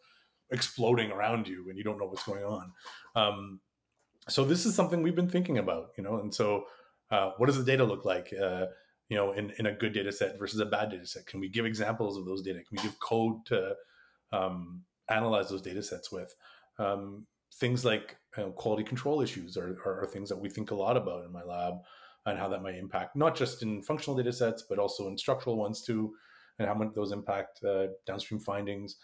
[0.52, 2.72] exploding around you and you don't know what's going on?
[3.16, 3.60] Um,
[4.30, 6.66] so this is something we've been thinking about, you know, and so
[7.10, 8.34] uh, what does the data look like?
[8.34, 8.68] Uh,
[9.12, 11.28] you know, in, in a good data set versus a bad data set?
[11.28, 12.60] Can we give examples of those data?
[12.60, 13.76] Can we give code to
[14.32, 16.34] um, analyze those data sets with?
[16.80, 20.72] Um, things like you know, quality control issues are, are, are, things that we think
[20.72, 21.74] a lot about in my lab
[22.26, 25.58] and how that might impact not just in functional data sets, but also in structural
[25.58, 26.14] ones too,
[26.58, 28.96] and how much those impact uh, downstream findings.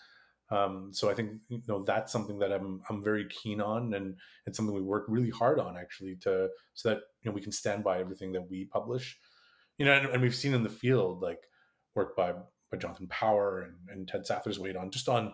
[0.50, 4.16] Um, so I think you know that's something that I'm I'm very keen on, and
[4.46, 7.52] it's something we work really hard on actually to so that you know we can
[7.52, 9.18] stand by everything that we publish
[9.78, 11.40] you know, and, and, we've seen in the field like
[11.96, 12.34] work by
[12.72, 15.34] by Jonathan Power and, and Ted Satterthwaite on just on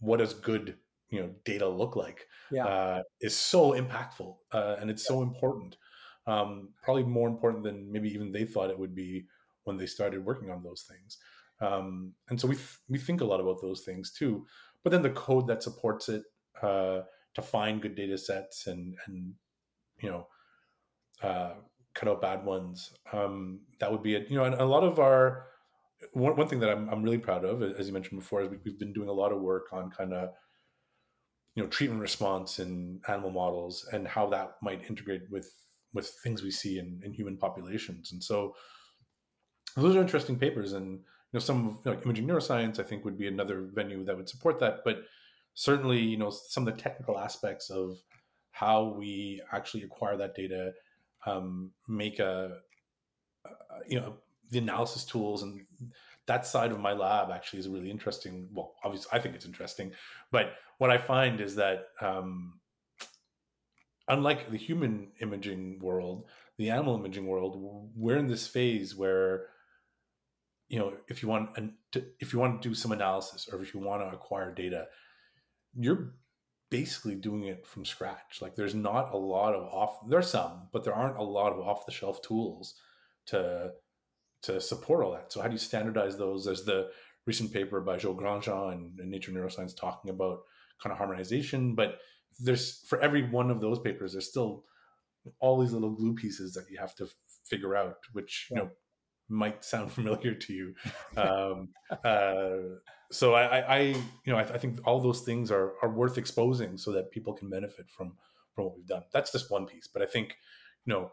[0.00, 0.76] what does good
[1.10, 2.66] you know data look like yeah.
[2.66, 5.16] uh, is so impactful uh, and it's yeah.
[5.16, 5.76] so important.
[6.26, 9.26] Um, probably more important than maybe even they thought it would be
[9.64, 11.18] when they started working on those things.
[11.60, 14.46] Um, and so we th- we think a lot about those things too.
[14.82, 16.22] But then the code that supports it
[16.62, 17.00] uh,
[17.34, 19.34] to find good data sets and and
[20.00, 20.26] you know
[21.22, 21.54] uh,
[21.94, 22.92] cut out bad ones.
[23.12, 24.30] Um, that would be it.
[24.30, 25.46] You know, and a lot of our
[26.12, 28.58] one, one thing that I'm, I'm really proud of, as you mentioned before, is we,
[28.64, 30.30] we've been doing a lot of work on kind of
[31.54, 35.48] you know treatment response in animal models and how that might integrate with
[35.92, 38.12] with things we see in, in human populations.
[38.12, 38.54] And so
[39.76, 40.72] those are interesting papers.
[40.72, 41.00] And you
[41.34, 44.58] know, some you know, imaging neuroscience, I think, would be another venue that would support
[44.60, 44.80] that.
[44.84, 45.04] But
[45.54, 47.96] certainly, you know, some of the technical aspects of
[48.50, 50.72] how we actually acquire that data
[51.26, 52.58] um, make a,
[53.44, 53.50] a,
[53.88, 54.14] you know
[54.50, 55.64] the analysis tools and
[56.26, 58.48] that side of my lab actually is really interesting.
[58.52, 59.92] Well obviously i think it's interesting
[60.30, 62.60] but what i find is that um,
[64.08, 66.26] unlike the human imaging world
[66.58, 67.56] the animal imaging world
[67.96, 69.46] we're in this phase where
[70.68, 71.74] you know if you want an,
[72.20, 74.86] if you want to do some analysis or if you want to acquire data
[75.76, 76.14] you're
[76.74, 78.42] basically doing it from scratch.
[78.42, 81.60] Like there's not a lot of off there's some, but there aren't a lot of
[81.60, 82.74] off the shelf tools
[83.26, 83.70] to
[84.42, 85.32] to support all that.
[85.32, 86.44] So how do you standardize those?
[86.44, 86.90] There's the
[87.26, 90.40] recent paper by Joe Grandjean and, and Nature Neuroscience talking about
[90.82, 91.98] kind of harmonization, but
[92.40, 94.64] there's for every one of those papers, there's still
[95.38, 97.14] all these little glue pieces that you have to f-
[97.44, 98.56] figure out, which yeah.
[98.56, 98.70] you know
[99.28, 100.74] might sound familiar to you.
[101.16, 101.68] Um,
[102.04, 102.80] uh,
[103.14, 106.76] so I, I, you know, I, I, think all those things are are worth exposing
[106.76, 108.14] so that people can benefit from
[108.54, 109.04] from what we've done.
[109.12, 110.36] That's just one piece, but I think,
[110.84, 111.12] you know,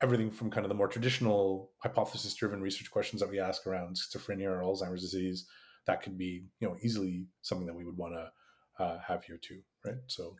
[0.00, 3.96] everything from kind of the more traditional hypothesis driven research questions that we ask around
[3.96, 5.46] schizophrenia or Alzheimer's disease,
[5.86, 9.38] that could be, you know, easily something that we would want to uh, have here
[9.38, 9.96] too, right?
[10.06, 10.36] So.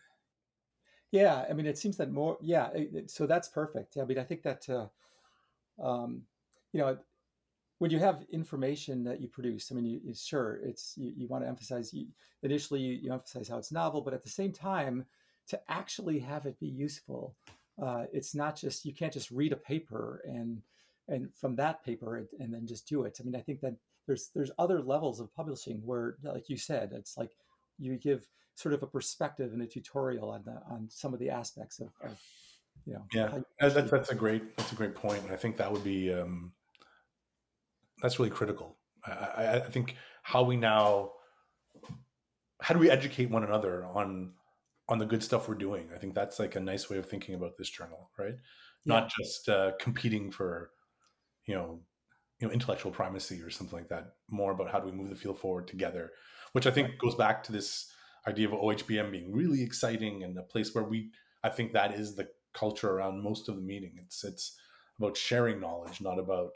[1.11, 2.38] Yeah, I mean, it seems that more.
[2.40, 2.70] Yeah,
[3.07, 3.96] so that's perfect.
[3.96, 4.68] Yeah, I mean, I think that.
[4.68, 4.86] Uh,
[5.82, 6.22] um,
[6.72, 6.96] you know,
[7.83, 11.43] when you have information that you produce, I mean, you, sure, it's you, you, want
[11.43, 11.93] to emphasize.
[11.93, 12.07] You,
[12.45, 15.05] initially, you, you, emphasize how it's novel, but at the same time,
[15.49, 17.35] to actually have it be useful,
[17.85, 20.62] uh, it's not just you can't just read a paper and
[21.09, 23.18] and from that paper and, and then just do it.
[23.20, 23.74] I mean, I think that
[24.07, 27.33] there's there's other levels of publishing where, like you said, it's like
[27.80, 31.30] you give sort of a perspective and a tutorial on the, on some of the
[31.30, 32.16] aspects of, of
[32.87, 33.03] you know.
[33.12, 36.14] Yeah, that's that's a great that's a great point, and I think that would be.
[36.14, 36.53] Um,
[38.03, 38.76] that's really critical.
[39.07, 41.12] I, I think how we now
[42.61, 44.32] how do we educate one another on
[44.88, 45.88] on the good stuff we're doing?
[45.94, 48.34] I think that's like a nice way of thinking about this journal right?
[48.84, 48.94] Yeah.
[48.94, 50.70] not just uh, competing for
[51.46, 51.80] you know
[52.40, 54.12] you know intellectual primacy or something like that.
[54.30, 56.11] More about how do we move the field forward together
[56.53, 57.90] which i think goes back to this
[58.28, 61.11] idea of ohbm being really exciting and a place where we
[61.42, 63.94] i think that is the culture around most of the meeting.
[63.98, 64.57] It's it's
[64.98, 66.53] about sharing knowledge not about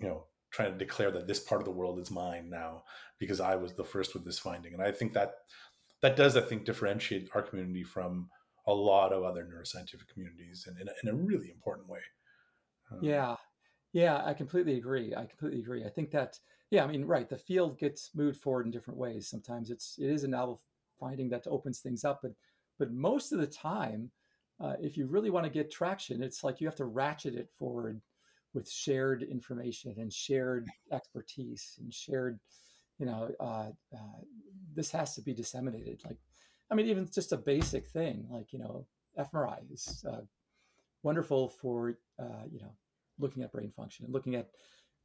[0.00, 2.84] you know trying to declare that this part of the world is mine now
[3.18, 4.72] because I was the first with this finding.
[4.72, 5.34] And I think that
[6.00, 8.28] that does, I think, differentiate our community from
[8.68, 11.98] a lot of other neuroscientific communities and in, in, a, really important way.
[12.92, 13.34] Um, yeah.
[13.92, 15.12] Yeah, I completely agree.
[15.14, 15.84] I completely agree.
[15.84, 16.38] I think that,
[16.70, 17.28] yeah, I mean, right.
[17.28, 19.28] The field gets moved forward in different ways.
[19.28, 20.60] Sometimes it's, it is a novel
[21.00, 22.32] finding that opens things up, but,
[22.78, 24.10] but most of the time,
[24.60, 27.50] uh, if you really want to get traction, it's like you have to ratchet it
[27.58, 28.00] forward
[28.54, 32.38] with shared information and shared expertise and shared
[32.98, 34.20] you know uh, uh,
[34.74, 36.18] this has to be disseminated like
[36.70, 38.86] i mean even just a basic thing like you know
[39.18, 40.20] fMRI is uh,
[41.02, 42.72] wonderful for uh, you know
[43.18, 44.48] looking at brain function and looking at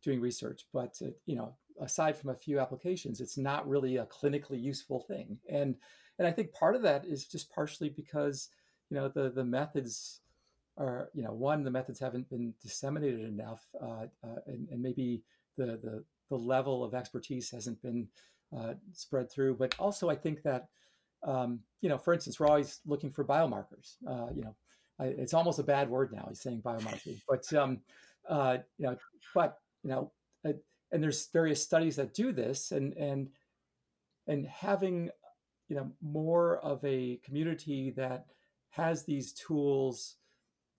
[0.03, 4.05] doing research, but uh, you know, aside from a few applications, it's not really a
[4.05, 5.37] clinically useful thing.
[5.49, 5.75] And
[6.17, 8.49] and I think part of that is just partially because
[8.89, 10.21] you know the the methods
[10.80, 15.21] are you know one the methods haven't been disseminated enough, uh, uh, and, and maybe
[15.57, 18.07] the the the level of expertise hasn't been
[18.57, 19.55] uh, spread through.
[19.55, 20.67] But also, I think that
[21.23, 23.95] um, you know, for instance, we're always looking for biomarkers.
[24.07, 24.55] Uh, you know,
[24.99, 26.25] I, it's almost a bad word now.
[26.30, 27.80] He's saying biomarker, but um,
[28.27, 28.97] uh, you know,
[29.36, 30.11] but you know,
[30.91, 33.30] and there's various studies that do this, and and
[34.27, 35.09] and having
[35.67, 38.25] you know more of a community that
[38.69, 40.15] has these tools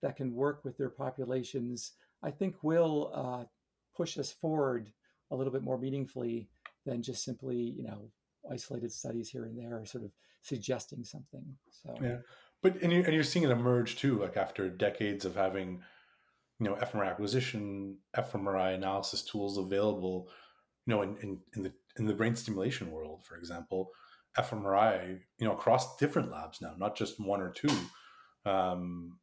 [0.01, 1.93] that can work with their populations,
[2.23, 3.45] I think will uh,
[3.95, 4.91] push us forward
[5.31, 6.49] a little bit more meaningfully
[6.85, 8.09] than just simply you know
[8.51, 11.43] isolated studies here and there, sort of suggesting something.
[11.69, 12.17] So yeah,
[12.61, 15.81] but and you're, and you're seeing it emerge too, like after decades of having
[16.59, 20.29] you know fMRI acquisition, fMRI analysis tools available,
[20.85, 23.91] you know, in, in, in the in the brain stimulation world, for example,
[24.37, 27.75] fMRI, you know, across different labs now, not just one or two.
[28.45, 29.17] Um,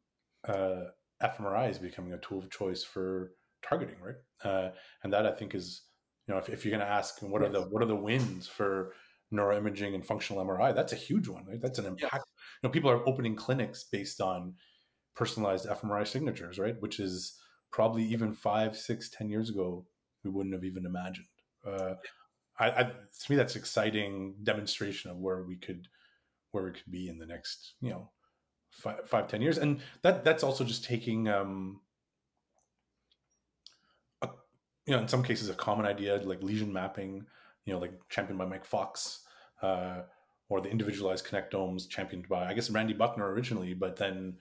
[0.47, 0.85] uh,
[1.23, 3.33] fMRI is becoming a tool of choice for
[3.63, 4.17] targeting, right?
[4.45, 4.71] Uh,
[5.03, 5.83] and that I think is,
[6.27, 7.51] you know, if, if you're going to ask what yes.
[7.51, 8.93] are the what are the wins for
[9.33, 11.45] neuroimaging and functional MRI, that's a huge one.
[11.47, 11.61] Right?
[11.61, 12.15] That's an impact.
[12.15, 12.23] Yes.
[12.63, 14.55] You know, people are opening clinics based on
[15.17, 16.77] personalized fMRI signatures, right?
[16.81, 17.39] Which is
[17.73, 19.87] probably even five, six, ten years ago
[20.25, 21.27] we wouldn't have even imagined.
[21.67, 21.95] Uh,
[22.59, 25.87] I, I, to me, that's exciting demonstration of where we could
[26.53, 28.11] where we could be in the next, you know,
[28.79, 31.81] five, five ten years, and that that's also just taking, um,
[34.23, 34.29] a,
[34.87, 37.27] you know, in some cases a common idea like lesion mapping,
[37.65, 39.21] you know, like championed by Mike Fox,
[39.63, 40.03] uh,
[40.49, 44.37] or the individualized connectomes championed by I guess Randy Buckner originally, but then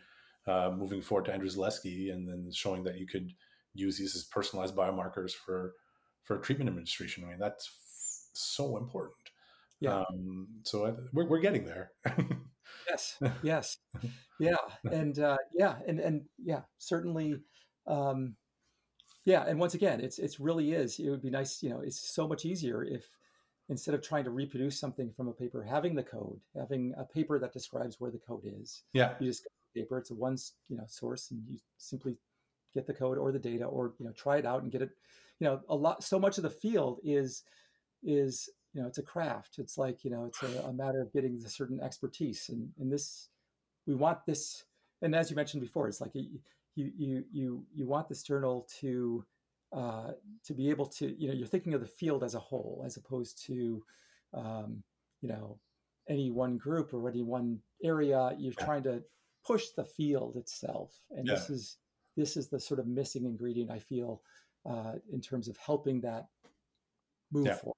[0.45, 3.33] uh, moving forward to Andrew Zalesky, and then showing that you could
[3.73, 5.73] use these as personalized biomarkers for
[6.23, 7.23] for treatment administration.
[7.23, 9.15] I mean, that's f- so important.
[9.79, 9.99] Yeah.
[9.99, 11.91] Um, so I, we're we're getting there.
[12.89, 13.17] yes.
[13.43, 13.77] Yes.
[14.39, 14.55] Yeah.
[14.91, 15.75] And uh, yeah.
[15.87, 16.61] And and yeah.
[16.77, 17.41] Certainly.
[17.85, 18.35] Um,
[19.25, 19.43] yeah.
[19.47, 20.99] And once again, it's it's really is.
[20.99, 21.61] It would be nice.
[21.63, 23.09] You know, it's so much easier if
[23.69, 27.37] instead of trying to reproduce something from a paper, having the code, having a paper
[27.39, 28.83] that describes where the code is.
[28.93, 29.15] Yeah.
[29.19, 29.97] You just paper.
[29.97, 30.37] It's a one
[30.69, 32.17] you know source, and you simply
[32.73, 34.91] get the code or the data, or you know try it out and get it.
[35.39, 36.03] You know, a lot.
[36.03, 37.43] So much of the field is
[38.03, 39.57] is you know it's a craft.
[39.57, 42.91] It's like you know it's a, a matter of getting the certain expertise, and and
[42.91, 43.29] this
[43.87, 44.65] we want this.
[45.01, 46.39] And as you mentioned before, it's like you
[46.75, 49.25] you you you want this journal to
[49.75, 50.11] uh,
[50.45, 52.97] to be able to you know you're thinking of the field as a whole as
[52.97, 53.83] opposed to
[54.35, 54.83] um,
[55.21, 55.57] you know
[56.07, 59.01] any one group or any one area you're trying to
[59.43, 60.93] push the field itself.
[61.09, 61.33] And yeah.
[61.33, 61.77] this is
[62.15, 64.21] this is the sort of missing ingredient I feel
[64.69, 66.27] uh, in terms of helping that
[67.31, 67.55] move yeah.
[67.55, 67.76] forward.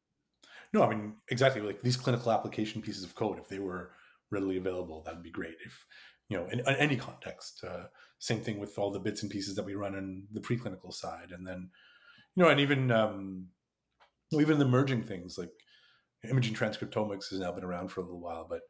[0.74, 3.40] No, I mean exactly like these clinical application pieces of code.
[3.40, 3.92] If they were
[4.32, 5.56] readily available, that'd be great.
[5.66, 5.86] If
[6.30, 7.86] you know, in, in any context, uh,
[8.20, 11.32] same thing with all the bits and pieces that we run in the preclinical side,
[11.32, 11.70] and then
[12.36, 13.48] you know, and even um,
[14.32, 15.52] even the merging things like
[16.30, 18.62] imaging transcriptomics has now been around for a little while, but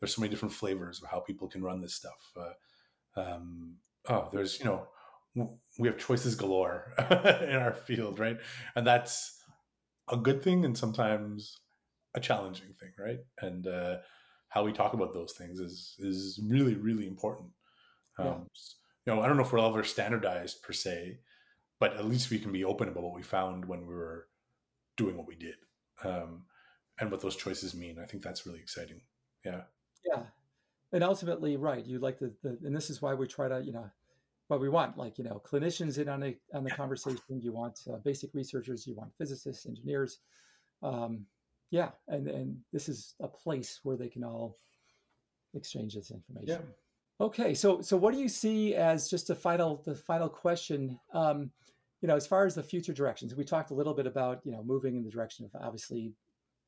[0.00, 2.32] there's so many different flavors of how people can run this stuff.
[2.36, 3.74] Uh, um,
[4.08, 4.86] oh, there's you know
[5.78, 8.38] we have choices galore in our field, right?
[8.74, 9.37] And that's
[10.10, 11.58] a good thing and sometimes
[12.14, 13.20] a challenging thing, right?
[13.40, 13.96] And uh,
[14.48, 17.50] how we talk about those things is is really really important.
[18.18, 18.34] Um, yeah.
[19.06, 21.20] You know, I don't know if we're ever standardized per se,
[21.80, 24.28] but at least we can be open about what we found when we were
[24.96, 25.56] doing what we did,
[26.04, 26.42] um,
[27.00, 27.98] and what those choices mean.
[28.02, 29.00] I think that's really exciting.
[29.44, 29.62] Yeah.
[30.04, 30.22] Yeah,
[30.92, 31.84] and ultimately, right?
[31.84, 33.90] You like the, the and this is why we try to you know
[34.48, 37.20] what we want like you know clinicians in on a on the conversation.
[37.28, 38.86] You want uh, basic researchers.
[38.86, 40.18] You want physicists, engineers.
[40.82, 41.26] Um,
[41.70, 44.58] yeah, and and this is a place where they can all
[45.54, 46.48] exchange this information.
[46.48, 47.24] Yeah.
[47.24, 50.98] Okay, so so what do you see as just a final the final question?
[51.12, 51.50] Um,
[52.00, 54.52] you know, as far as the future directions, we talked a little bit about you
[54.52, 56.12] know moving in the direction of obviously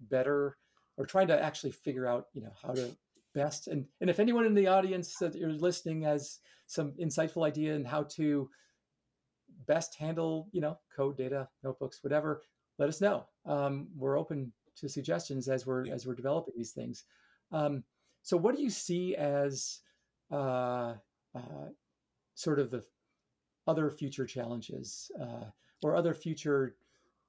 [0.01, 0.57] better
[0.97, 2.91] or trying to actually figure out you know how to
[3.35, 3.69] best.
[3.69, 7.85] And and if anyone in the audience that you're listening has some insightful idea in
[7.85, 8.49] how to
[9.67, 12.43] best handle you know code data notebooks whatever
[12.81, 13.27] let us know.
[13.45, 17.05] Um, we're open to suggestions as we're as we're developing these things.
[17.53, 17.85] Um,
[18.23, 19.81] so what do you see as
[20.33, 20.95] uh,
[21.35, 21.69] uh,
[22.35, 22.83] sort of the
[23.67, 25.45] other future challenges uh,
[25.83, 26.77] or other future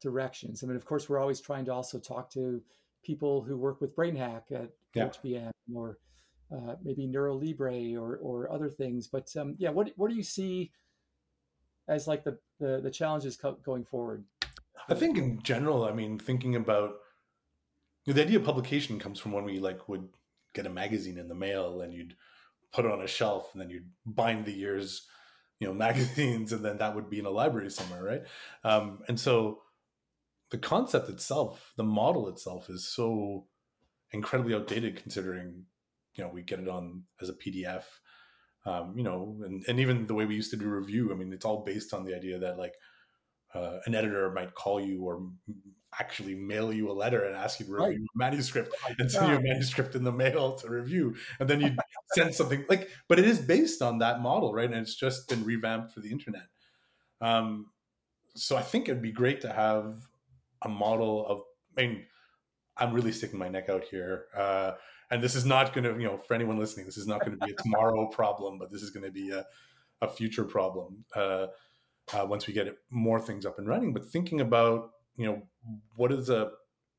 [0.02, 0.64] directions?
[0.64, 2.62] I mean of course we're always trying to also talk to
[3.04, 5.08] people who work with BrainHack at yeah.
[5.08, 5.98] HBM or
[6.52, 9.08] uh, maybe NeuroLibre or or other things.
[9.08, 10.72] But um, yeah, what what do you see
[11.88, 14.24] as like the the, the challenges co- going forward?
[14.90, 16.96] I think in general, I mean, thinking about
[18.06, 20.08] you know, the idea of publication comes from when we like would
[20.54, 22.16] get a magazine in the mail and you'd
[22.74, 25.08] put it on a shelf and then you'd bind the year's
[25.60, 28.22] you know magazines and then that would be in a library somewhere right
[28.64, 29.62] um, and so
[30.52, 33.46] the concept itself the model itself is so
[34.12, 35.66] incredibly outdated considering
[36.16, 37.84] you know we get it on as a pdf
[38.66, 41.34] um, you know and, and even the way we used to do review i mean
[41.34, 42.76] it's all based on the idea that like
[43.54, 45.22] uh, an editor might call you or
[46.00, 47.98] actually mail you a letter and ask you to review right.
[47.98, 51.16] a manuscript oh and send you a manuscript in the mail to review.
[51.38, 51.76] And then you
[52.14, 54.72] send something like but it is based on that model right?
[54.72, 56.48] And it's just been revamped for the internet.
[57.20, 57.68] Um,
[58.36, 60.08] so i think it'd be great to have
[60.64, 61.42] a model of
[61.78, 62.06] i mean
[62.78, 64.72] i'm really sticking my neck out here uh,
[65.10, 67.38] and this is not going to you know for anyone listening this is not going
[67.38, 69.46] to be a tomorrow problem but this is going to be a,
[70.02, 71.48] a future problem uh,
[72.14, 74.92] uh, once we get more things up and running but thinking about
[75.22, 75.42] you know,
[75.96, 76.52] what does a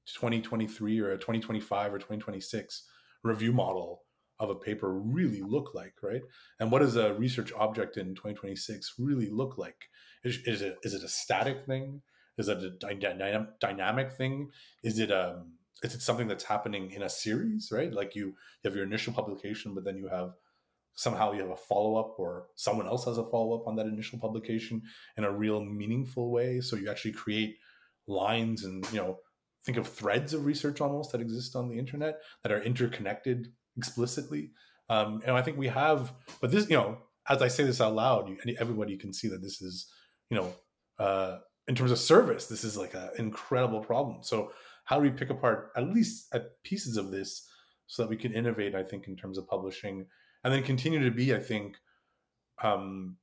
[0.06, 2.86] 2023 or a 2025 or 2026
[3.22, 4.02] review model
[4.38, 6.22] of a paper really look like, right?
[6.58, 9.88] And what does a research object in 2026 really look like?
[10.24, 12.02] Is, is it is it a static thing?
[12.38, 14.50] Is it a dy- dynamic thing?
[14.82, 15.52] Is it um
[15.82, 17.92] is it something that's happening in a series, right?
[17.92, 20.34] Like you, you have your initial publication, but then you have
[20.94, 23.86] somehow you have a follow up or someone else has a follow up on that
[23.86, 24.82] initial publication
[25.16, 26.60] in a real meaningful way.
[26.60, 27.56] So you actually create
[28.06, 29.18] lines and you know
[29.64, 34.50] think of threads of research almost that exist on the internet that are interconnected explicitly
[34.90, 37.94] um, and i think we have but this you know as i say this out
[37.94, 39.86] loud you, everybody can see that this is
[40.30, 40.52] you know
[40.98, 44.22] uh, in terms of service this is like an incredible problem.
[44.22, 44.52] So
[44.84, 47.48] how do we pick apart at least at pieces of this
[47.86, 50.06] so that we can innovate i think in terms of publishing
[50.44, 51.76] and then continue to be i think
[52.62, 53.16] um,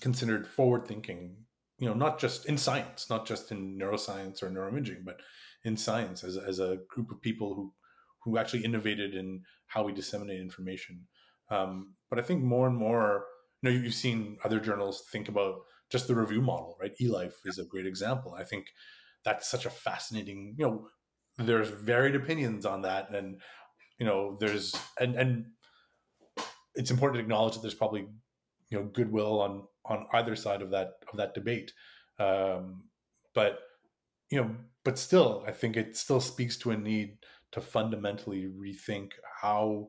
[0.00, 1.36] considered forward thinking
[1.78, 5.20] you know not just in science not just in neuroscience or neuroimaging but
[5.64, 7.72] in science as, as a group of people who
[8.24, 11.00] who actually innovated in how we disseminate information.
[11.50, 13.24] Um, but i think more and more
[13.62, 15.56] you know you've seen other journals think about
[15.92, 18.66] just the review model right elife is a great example i think
[19.24, 20.88] that's such a fascinating you know
[21.38, 23.40] there's varied opinions on that and
[23.98, 25.44] you know there's and and
[26.74, 28.06] it's important to acknowledge that there's probably
[28.70, 31.72] you know goodwill on on either side of that of that debate.
[32.18, 32.84] Um,
[33.34, 33.58] but
[34.30, 34.50] you know,
[34.84, 37.18] but still, I think it still speaks to a need
[37.52, 39.88] to fundamentally rethink how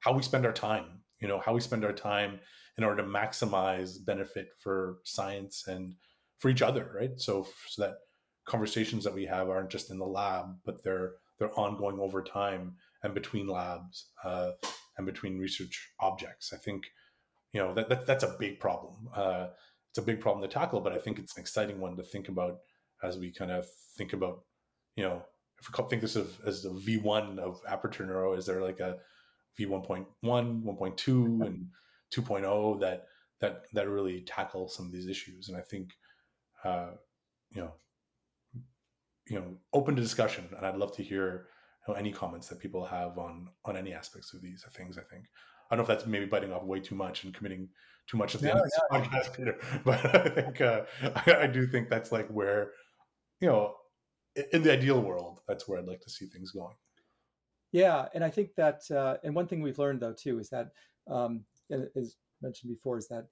[0.00, 1.00] how we spend our time.
[1.20, 2.40] You know, how we spend our time
[2.76, 5.94] in order to maximize benefit for science and
[6.38, 7.12] for each other, right?
[7.16, 7.98] So, so that
[8.46, 12.74] conversations that we have aren't just in the lab, but they're they're ongoing over time
[13.02, 14.52] and between labs uh,
[14.96, 16.52] and between research objects.
[16.52, 16.84] I think
[17.52, 19.08] you know that, that that's a big problem.
[19.14, 19.48] Uh,
[19.90, 22.28] it's a big problem to tackle, but I think it's an exciting one to think
[22.28, 22.58] about
[23.04, 23.66] as we kind of
[23.96, 24.40] think about,
[24.96, 25.22] you know,
[25.60, 28.96] if we think this of as the V1 of aperture neuro, is there like a
[29.58, 31.06] V1.1, 1.2,
[31.46, 31.66] and
[32.14, 33.06] 2.0 that
[33.40, 35.48] that that really tackle some of these issues?
[35.48, 35.90] And I think,
[36.64, 36.90] uh,
[37.50, 37.72] you know,
[39.28, 41.48] you know, open to discussion, and I'd love to hear
[41.86, 44.98] you know, any comments that people have on on any aspects of these things.
[44.98, 45.24] I think
[45.70, 47.68] I don't know if that's maybe biting off way too much and committing
[48.06, 48.98] too much at the no, end of this no.
[48.98, 49.58] podcast, Peter.
[49.84, 50.82] But I think uh,
[51.26, 52.72] I, I, do think that's like where,
[53.40, 53.74] you know,
[54.52, 56.74] in the ideal world, that's where I'd like to see things going.
[57.72, 60.68] Yeah, and I think that, uh, and one thing we've learned though too is that,
[61.08, 63.26] um, as mentioned before, is that,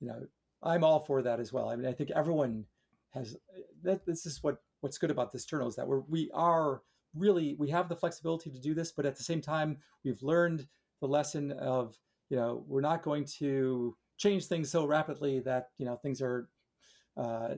[0.00, 0.20] you know,
[0.62, 1.68] I'm all for that as well.
[1.68, 2.64] I mean, I think everyone
[3.10, 3.36] has
[3.82, 4.04] that.
[4.06, 6.82] This is what what's good about this journal is that we're we are
[7.14, 10.66] really we have the flexibility to do this, but at the same time, we've learned
[11.00, 11.96] the lesson of
[12.28, 16.48] you know we're not going to change things so rapidly that you know things are
[17.16, 17.54] uh,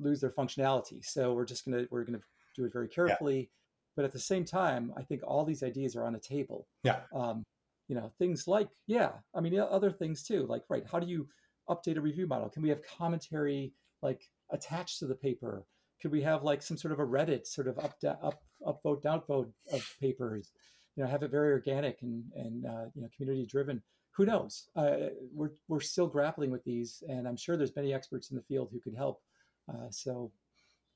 [0.00, 1.04] lose their functionality.
[1.04, 2.22] So we're just gonna we're gonna
[2.56, 3.38] do it very carefully.
[3.38, 3.46] Yeah.
[3.96, 6.68] But at the same time, I think all these ideas are on the table.
[6.84, 7.00] Yeah.
[7.12, 7.44] Um,
[7.88, 10.46] you know, things like yeah, I mean other things too.
[10.46, 11.28] Like right, how do you
[11.68, 12.48] update a review model?
[12.48, 13.72] Can we have commentary
[14.02, 15.64] like attached to the paper?
[16.00, 19.50] Could we have like some sort of a Reddit sort of up up upvote downvote
[19.72, 20.52] of papers?
[20.98, 23.80] you know have it very organic and and uh, you know community driven
[24.10, 28.30] who knows uh, we're we're still grappling with these and i'm sure there's many experts
[28.30, 29.22] in the field who could help
[29.72, 30.32] uh, so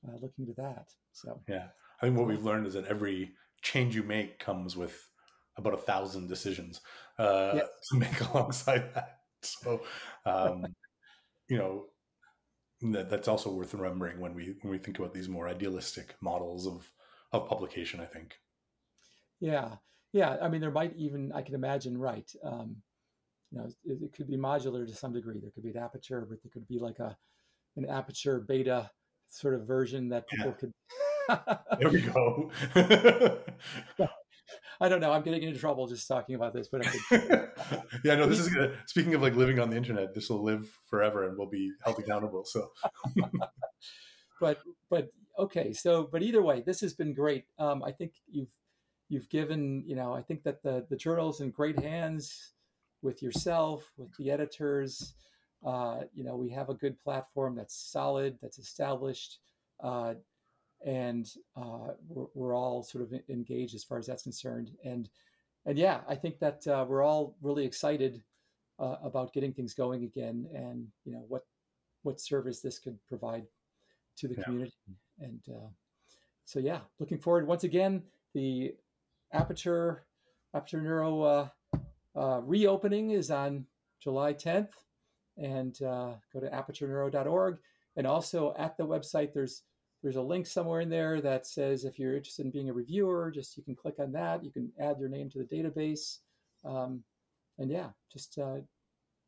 [0.06, 1.68] uh, looking to that so yeah
[2.00, 3.30] i think what we've learned is that every
[3.62, 5.08] change you make comes with
[5.56, 6.80] about a thousand decisions
[7.18, 7.62] uh, yeah.
[7.90, 9.82] to make alongside that so
[10.26, 10.64] um,
[11.48, 11.86] you know
[12.92, 16.66] that, that's also worth remembering when we when we think about these more idealistic models
[16.66, 16.90] of
[17.32, 18.38] of publication i think
[19.40, 19.76] yeah
[20.12, 22.30] yeah, I mean, there might even I can imagine, right?
[22.44, 22.76] Um,
[23.50, 25.38] you know, it, it, could be modular to some degree.
[25.40, 27.16] There could be an aperture, but there could be like a
[27.76, 28.90] an aperture beta
[29.28, 30.58] sort of version that people Yeah.
[30.58, 30.72] could.
[31.80, 32.50] There we go.
[34.82, 35.12] I don't know.
[35.12, 36.84] I'm getting into trouble just talking about this, but
[38.04, 40.76] yeah, no, this is gonna, speaking of like living on the internet, this will live
[40.86, 42.44] forever and we'll be held accountable.
[42.44, 42.72] So
[44.40, 44.58] but
[44.90, 45.72] but okay.
[45.72, 47.44] So but either way, this has been great.
[47.60, 48.50] Um, I think you've
[49.08, 52.50] you've given you know I think that the the journal's in great hands
[53.02, 55.14] with yourself, with the editors.
[55.64, 59.38] Uh, you know, we have a good platform that's solid, that's established,
[59.80, 60.14] uh,
[60.84, 64.70] and uh, we're, we're all sort of engaged as far as that's concerned.
[64.84, 65.08] And
[65.64, 68.22] and yeah, I think that uh, we're all really excited
[68.80, 71.44] uh, about getting things going again, and you know what
[72.02, 73.46] what service this could provide
[74.16, 74.44] to the Yeah.
[74.44, 74.72] community.
[75.20, 75.68] And uh,
[76.44, 78.02] so yeah, looking forward once again
[78.34, 78.74] the
[79.32, 80.04] Aperture
[80.54, 81.48] Aperture Neuro uh,
[82.16, 83.66] uh, reopening is on
[84.00, 84.72] July 10th,
[85.36, 87.58] and uh, go to apertureneuro.org.
[87.96, 89.62] And also at the website, there's
[90.02, 93.30] there's a link somewhere in there that says if you're interested in being a reviewer,
[93.30, 94.44] just you can click on that.
[94.44, 96.18] You can add your name to the database,
[96.64, 97.02] um,
[97.58, 98.56] and yeah, just uh,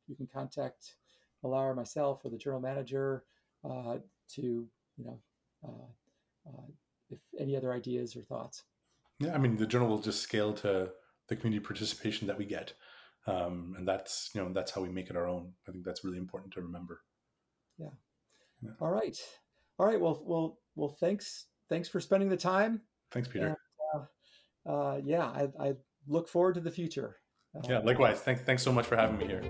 [0.08, 0.96] you can contact
[1.44, 3.24] Mallar or myself or the journal manager
[3.64, 3.98] uh,
[4.34, 5.18] to you know
[5.64, 6.66] uh, uh,
[7.10, 8.64] if any other ideas or thoughts.
[9.20, 10.90] yeah, I mean, the journal will just scale to
[11.28, 12.74] the community participation that we get,
[13.28, 15.52] um, and that's you know that's how we make it our own.
[15.68, 17.02] I think that's really important to remember.
[17.78, 17.90] Yeah.
[18.80, 19.16] All right,
[19.78, 20.00] all right.
[20.00, 20.96] Well, well, well.
[21.00, 22.80] Thanks, thanks for spending the time.
[23.12, 23.56] Thanks, Peter.
[24.66, 25.74] Uh, yeah, I, I
[26.08, 27.16] look forward to the future.
[27.54, 28.20] Uh, Yeah, likewise.
[28.20, 29.42] Thanks, thanks so much for having me here.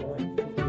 [0.00, 0.62] all right, thank you.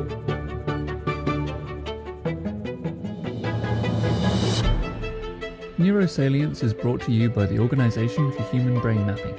[5.77, 9.35] Neurosalience is brought to you by the Organisation for Human Brain Mapping.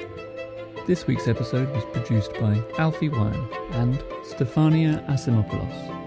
[0.86, 6.03] This week's episode was produced by Alfie Wearn and Stephania Assimopoulos.